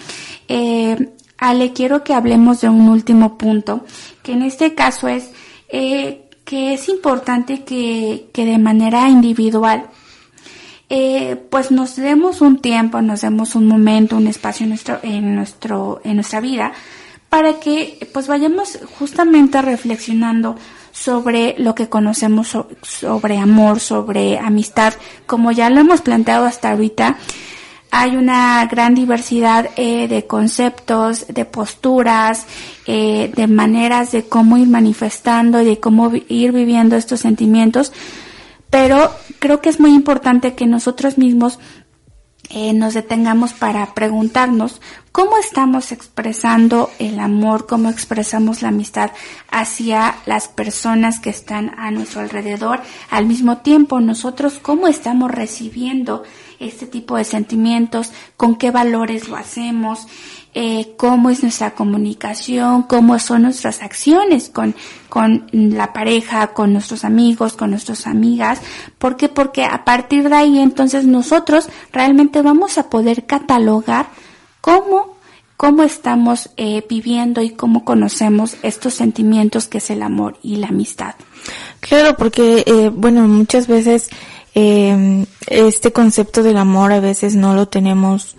[0.48, 3.86] eh, Ale, quiero que hablemos de un último punto,
[4.22, 5.30] que en este caso es
[5.70, 9.88] eh, que es importante que, que de manera individual,
[10.90, 15.36] eh, pues nos demos un tiempo, nos demos un momento, un espacio en nuestro, en
[15.36, 16.74] nuestro, en nuestra vida,
[17.30, 20.56] para que pues vayamos justamente reflexionando
[20.94, 24.94] sobre lo que conocemos sobre amor, sobre amistad.
[25.26, 27.18] Como ya lo hemos planteado hasta ahorita,
[27.90, 32.46] hay una gran diversidad eh, de conceptos, de posturas,
[32.86, 37.92] eh, de maneras de cómo ir manifestando y de cómo ir viviendo estos sentimientos.
[38.70, 41.60] Pero creo que es muy importante que nosotros mismos
[42.50, 44.80] eh, nos detengamos para preguntarnos
[45.14, 49.12] cómo estamos expresando el amor, cómo expresamos la amistad
[49.50, 52.82] hacia las personas que están a nuestro alrededor.
[53.12, 56.24] Al mismo tiempo, nosotros cómo estamos recibiendo
[56.60, 60.08] este tipo de sentimientos, con qué valores lo hacemos,
[60.56, 64.74] eh, cómo es nuestra comunicación, cómo son nuestras acciones con,
[65.10, 68.62] con la pareja, con nuestros amigos, con nuestras amigas.
[68.98, 69.30] ¿Por qué?
[69.30, 74.08] Porque a partir de ahí entonces nosotros realmente vamos a poder catalogar
[74.64, 75.14] cómo
[75.58, 80.68] cómo estamos eh, viviendo y cómo conocemos estos sentimientos que es el amor y la
[80.68, 81.16] amistad.
[81.80, 84.10] Claro, porque, eh, bueno, muchas veces
[84.56, 88.36] eh, este concepto del amor a veces no lo tenemos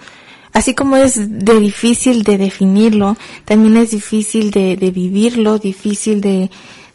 [0.53, 6.51] así como es de difícil de definirlo, también es difícil de, vivirlo, difícil de,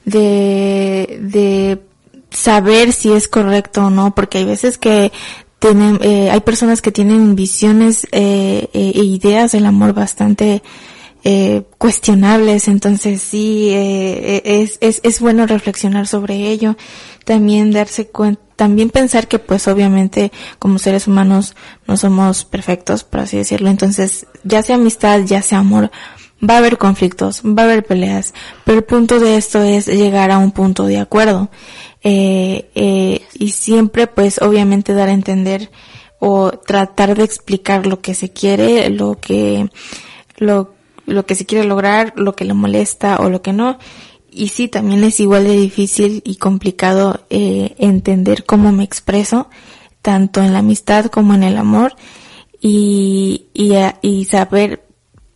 [0.06, 1.82] de
[2.30, 5.12] saber si es correcto o no, porque hay veces que
[5.60, 10.64] tienen, eh, hay personas que tienen visiones eh, e, e ideas del amor bastante
[11.24, 16.78] eh, cuestionables, entonces sí, eh, es, es, es bueno reflexionar sobre ello,
[17.26, 21.56] también darse cuenta también pensar que pues obviamente como seres humanos
[21.88, 23.70] no somos perfectos, por así decirlo.
[23.70, 25.92] Entonces, ya sea amistad, ya sea amor,
[26.48, 28.34] va a haber conflictos, va a haber peleas,
[28.66, 31.50] pero el punto de esto es llegar a un punto de acuerdo.
[32.04, 35.70] Eh, eh, y siempre pues obviamente dar a entender
[36.20, 39.70] o tratar de explicar lo que se quiere, lo que,
[40.38, 40.74] lo,
[41.06, 43.78] lo que se quiere lograr, lo que le molesta o lo que no
[44.32, 49.50] y sí, también es igual de difícil y complicado eh, entender cómo me expreso,
[50.02, 51.96] tanto en la amistad como en el amor,
[52.62, 54.86] y, y, y saber,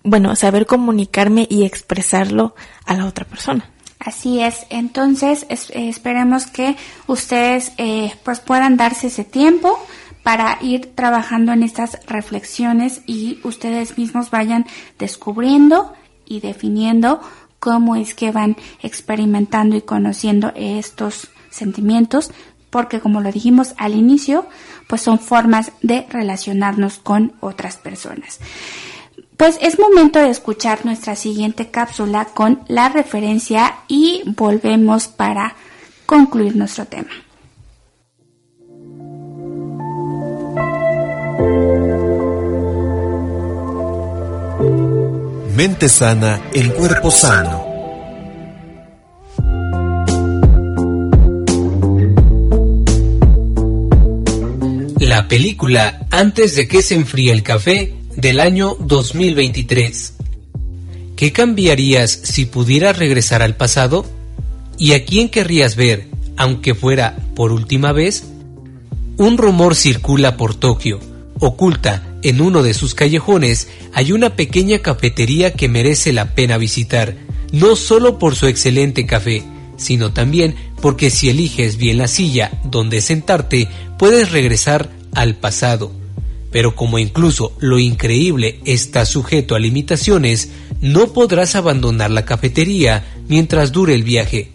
[0.04, 2.56] bueno, saber comunicarme y expresarlo
[2.86, 3.72] a la otra persona.
[4.06, 4.66] Así es.
[4.70, 6.76] Entonces, esperemos que
[7.08, 9.80] ustedes eh, pues puedan darse ese tiempo
[10.24, 14.66] para ir trabajando en estas reflexiones y ustedes mismos vayan
[15.00, 15.94] descubriendo
[16.26, 17.22] y definiendo
[17.60, 22.32] cómo es que van experimentando y conociendo estos sentimientos,
[22.70, 24.48] porque como lo dijimos al inicio,
[24.88, 28.40] pues son formas de relacionarnos con otras personas.
[29.44, 35.58] Pues es momento de escuchar nuestra siguiente cápsula con la referencia y volvemos para
[36.06, 37.10] concluir nuestro tema.
[45.58, 47.66] Mente sana, el cuerpo sano.
[55.00, 60.14] La película Antes de que se enfríe el café del año 2023.
[61.16, 64.06] ¿Qué cambiarías si pudieras regresar al pasado?
[64.78, 66.08] ¿Y a quién querrías ver,
[66.38, 68.26] aunque fuera por última vez?
[69.18, 71.00] Un rumor circula por Tokio.
[71.40, 77.16] Oculta en uno de sus callejones hay una pequeña cafetería que merece la pena visitar,
[77.52, 79.44] no solo por su excelente café,
[79.78, 86.03] sino también porque si eliges bien la silla donde sentarte, puedes regresar al pasado.
[86.54, 90.50] Pero como incluso lo increíble está sujeto a limitaciones,
[90.82, 94.52] no podrás abandonar la cafetería mientras dure el viaje.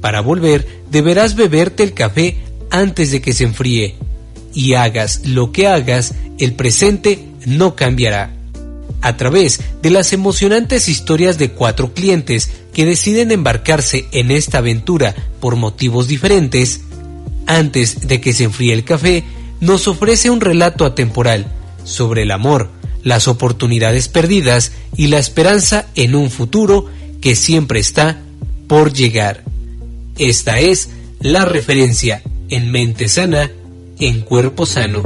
[0.00, 2.36] Para volver, deberás beberte el café
[2.70, 3.94] antes de que se enfríe.
[4.54, 8.32] Y hagas lo que hagas, el presente no cambiará.
[9.00, 15.14] A través de las emocionantes historias de cuatro clientes que deciden embarcarse en esta aventura
[15.38, 16.80] por motivos diferentes,
[17.46, 19.22] antes de que se enfríe el café,
[19.60, 21.46] nos ofrece un relato atemporal
[21.84, 22.70] sobre el amor,
[23.02, 26.86] las oportunidades perdidas y la esperanza en un futuro
[27.20, 28.18] que siempre está
[28.66, 29.44] por llegar.
[30.18, 30.90] Esta es
[31.20, 33.50] la referencia en mente sana,
[33.98, 35.02] en cuerpo sano.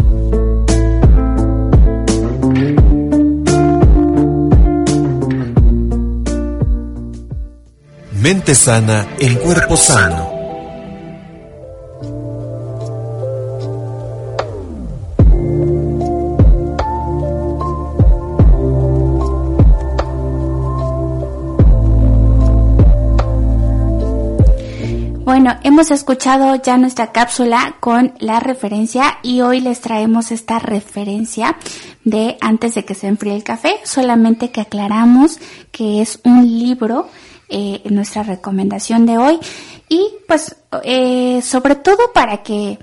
[8.21, 10.30] Mente sana, el cuerpo sano.
[25.43, 31.57] Bueno, hemos escuchado ya nuestra cápsula con la referencia y hoy les traemos esta referencia
[32.05, 35.41] de antes de que se enfríe el café, solamente que aclaramos
[35.73, 37.09] que es un libro,
[37.49, 39.39] eh, nuestra recomendación de hoy.
[39.89, 42.79] Y pues eh, sobre todo para que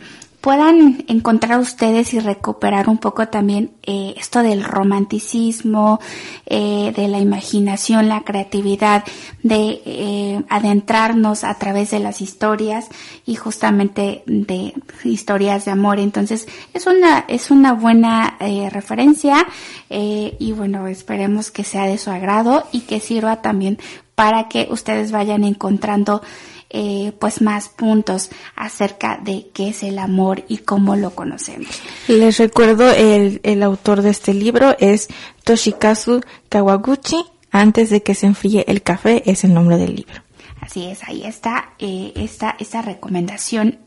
[0.48, 6.00] puedan encontrar ustedes y recuperar un poco también eh, esto del romanticismo,
[6.46, 9.04] eh, de la imaginación, la creatividad,
[9.44, 12.88] de eh, adentrarnos a través de las historias
[13.26, 14.74] y justamente de
[15.04, 16.00] historias de amor.
[16.00, 18.38] Entonces es una es una buena
[18.72, 19.46] referencia
[19.90, 23.80] y bueno esperemos que sea de su agrado y que sirva también
[24.16, 26.22] para que ustedes vayan encontrando
[26.70, 31.70] eh, pues más puntos acerca de qué es el amor y cómo lo conocemos.
[32.08, 35.08] Les recuerdo el, el autor de este libro es
[35.44, 37.24] Toshikazu Kawaguchi.
[37.50, 40.22] Antes de que se enfríe el café es el nombre del libro.
[40.60, 43.80] Así es, ahí está eh, esta, esta recomendación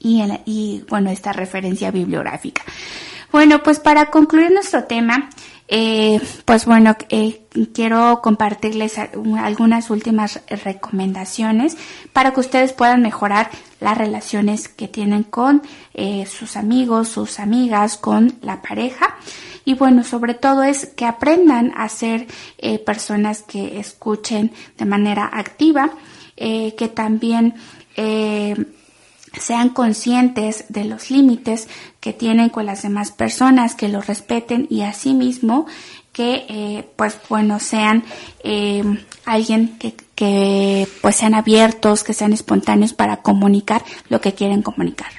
[0.00, 2.62] y, y bueno, esta referencia bibliográfica.
[3.30, 5.30] Bueno, pues para concluir nuestro tema,
[5.76, 11.76] eh, pues bueno, eh, quiero compartirles algunas últimas recomendaciones
[12.12, 13.50] para que ustedes puedan mejorar
[13.80, 15.62] las relaciones que tienen con
[15.92, 19.16] eh, sus amigos, sus amigas, con la pareja.
[19.64, 22.28] Y bueno, sobre todo es que aprendan a ser
[22.86, 25.90] personas que escuchen de manera activa,
[26.36, 27.54] que también
[29.38, 31.68] sean conscientes de los límites
[32.00, 35.66] que tienen con las demás personas, que los respeten y asimismo
[36.12, 38.04] que eh, pues bueno sean
[38.44, 38.84] eh,
[39.24, 45.10] alguien que, que pues sean abiertos, que sean espontáneos para comunicar lo que quieren comunicar.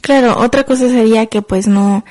[0.00, 2.04] Claro, otra cosa sería que pues no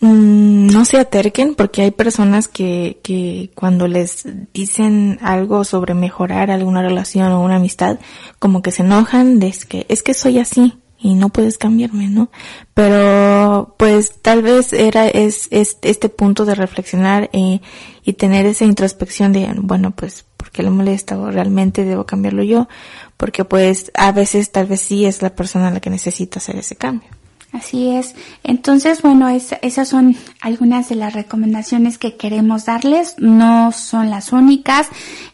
[0.00, 6.50] Mm, no se aterquen porque hay personas que, que cuando les dicen algo sobre mejorar
[6.50, 7.98] alguna relación o una amistad,
[8.38, 12.08] como que se enojan de es que, es que soy así y no puedes cambiarme,
[12.08, 12.30] ¿no?
[12.74, 17.60] Pero pues tal vez era es, es este punto de reflexionar eh,
[18.04, 21.18] y tener esa introspección de, bueno, pues, ¿por qué le molesta?
[21.18, 22.68] ¿O realmente debo cambiarlo yo?
[23.16, 26.76] Porque pues a veces tal vez sí es la persona la que necesita hacer ese
[26.76, 27.08] cambio.
[27.56, 28.14] Así es.
[28.44, 33.14] Entonces, bueno, esas son algunas de las recomendaciones que queremos darles.
[33.16, 34.88] No son las únicas.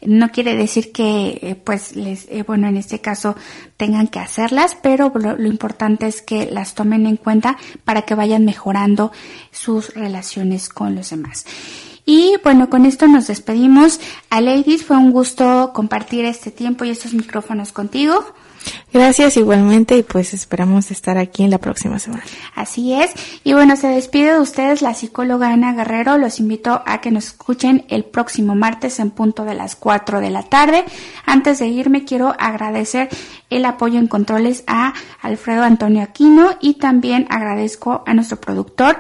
[0.07, 3.35] No quiere decir que, eh, pues, les, eh, bueno, en este caso
[3.77, 8.15] tengan que hacerlas, pero lo, lo, importante es que las tomen en cuenta para que
[8.15, 9.11] vayan mejorando
[9.51, 11.45] sus relaciones con los demás.
[12.07, 13.99] Y bueno, con esto nos despedimos.
[14.31, 18.25] A Ladies, fue un gusto compartir este tiempo y estos micrófonos contigo.
[18.93, 22.23] Gracias igualmente y pues esperamos estar aquí en la próxima semana.
[22.55, 23.11] Así es.
[23.43, 26.19] Y bueno, se despide de ustedes la psicóloga Ana Guerrero.
[26.19, 30.31] Los invito a que nos escuchen el próximo martes en punto de las 4 de
[30.31, 30.85] la tarde.
[31.25, 33.09] Antes de irme quiero agradecer
[33.49, 34.93] el apoyo en controles a
[35.23, 38.99] Alfredo Antonio Aquino y también agradezco a nuestro productor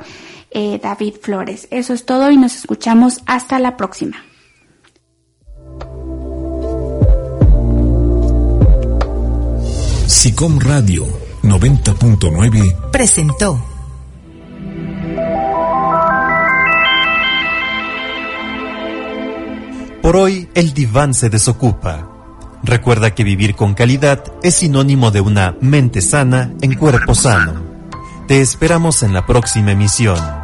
[0.50, 1.68] eh, David Flores.
[1.70, 4.16] Eso es todo y nos escuchamos hasta la próxima.
[10.06, 11.06] SICOM Radio
[11.42, 13.64] 90.9 presentó
[20.02, 22.08] Por hoy el diván se desocupa.
[22.62, 27.62] Recuerda que vivir con calidad es sinónimo de una mente sana en cuerpo sano.
[28.26, 30.41] Te esperamos en la próxima emisión.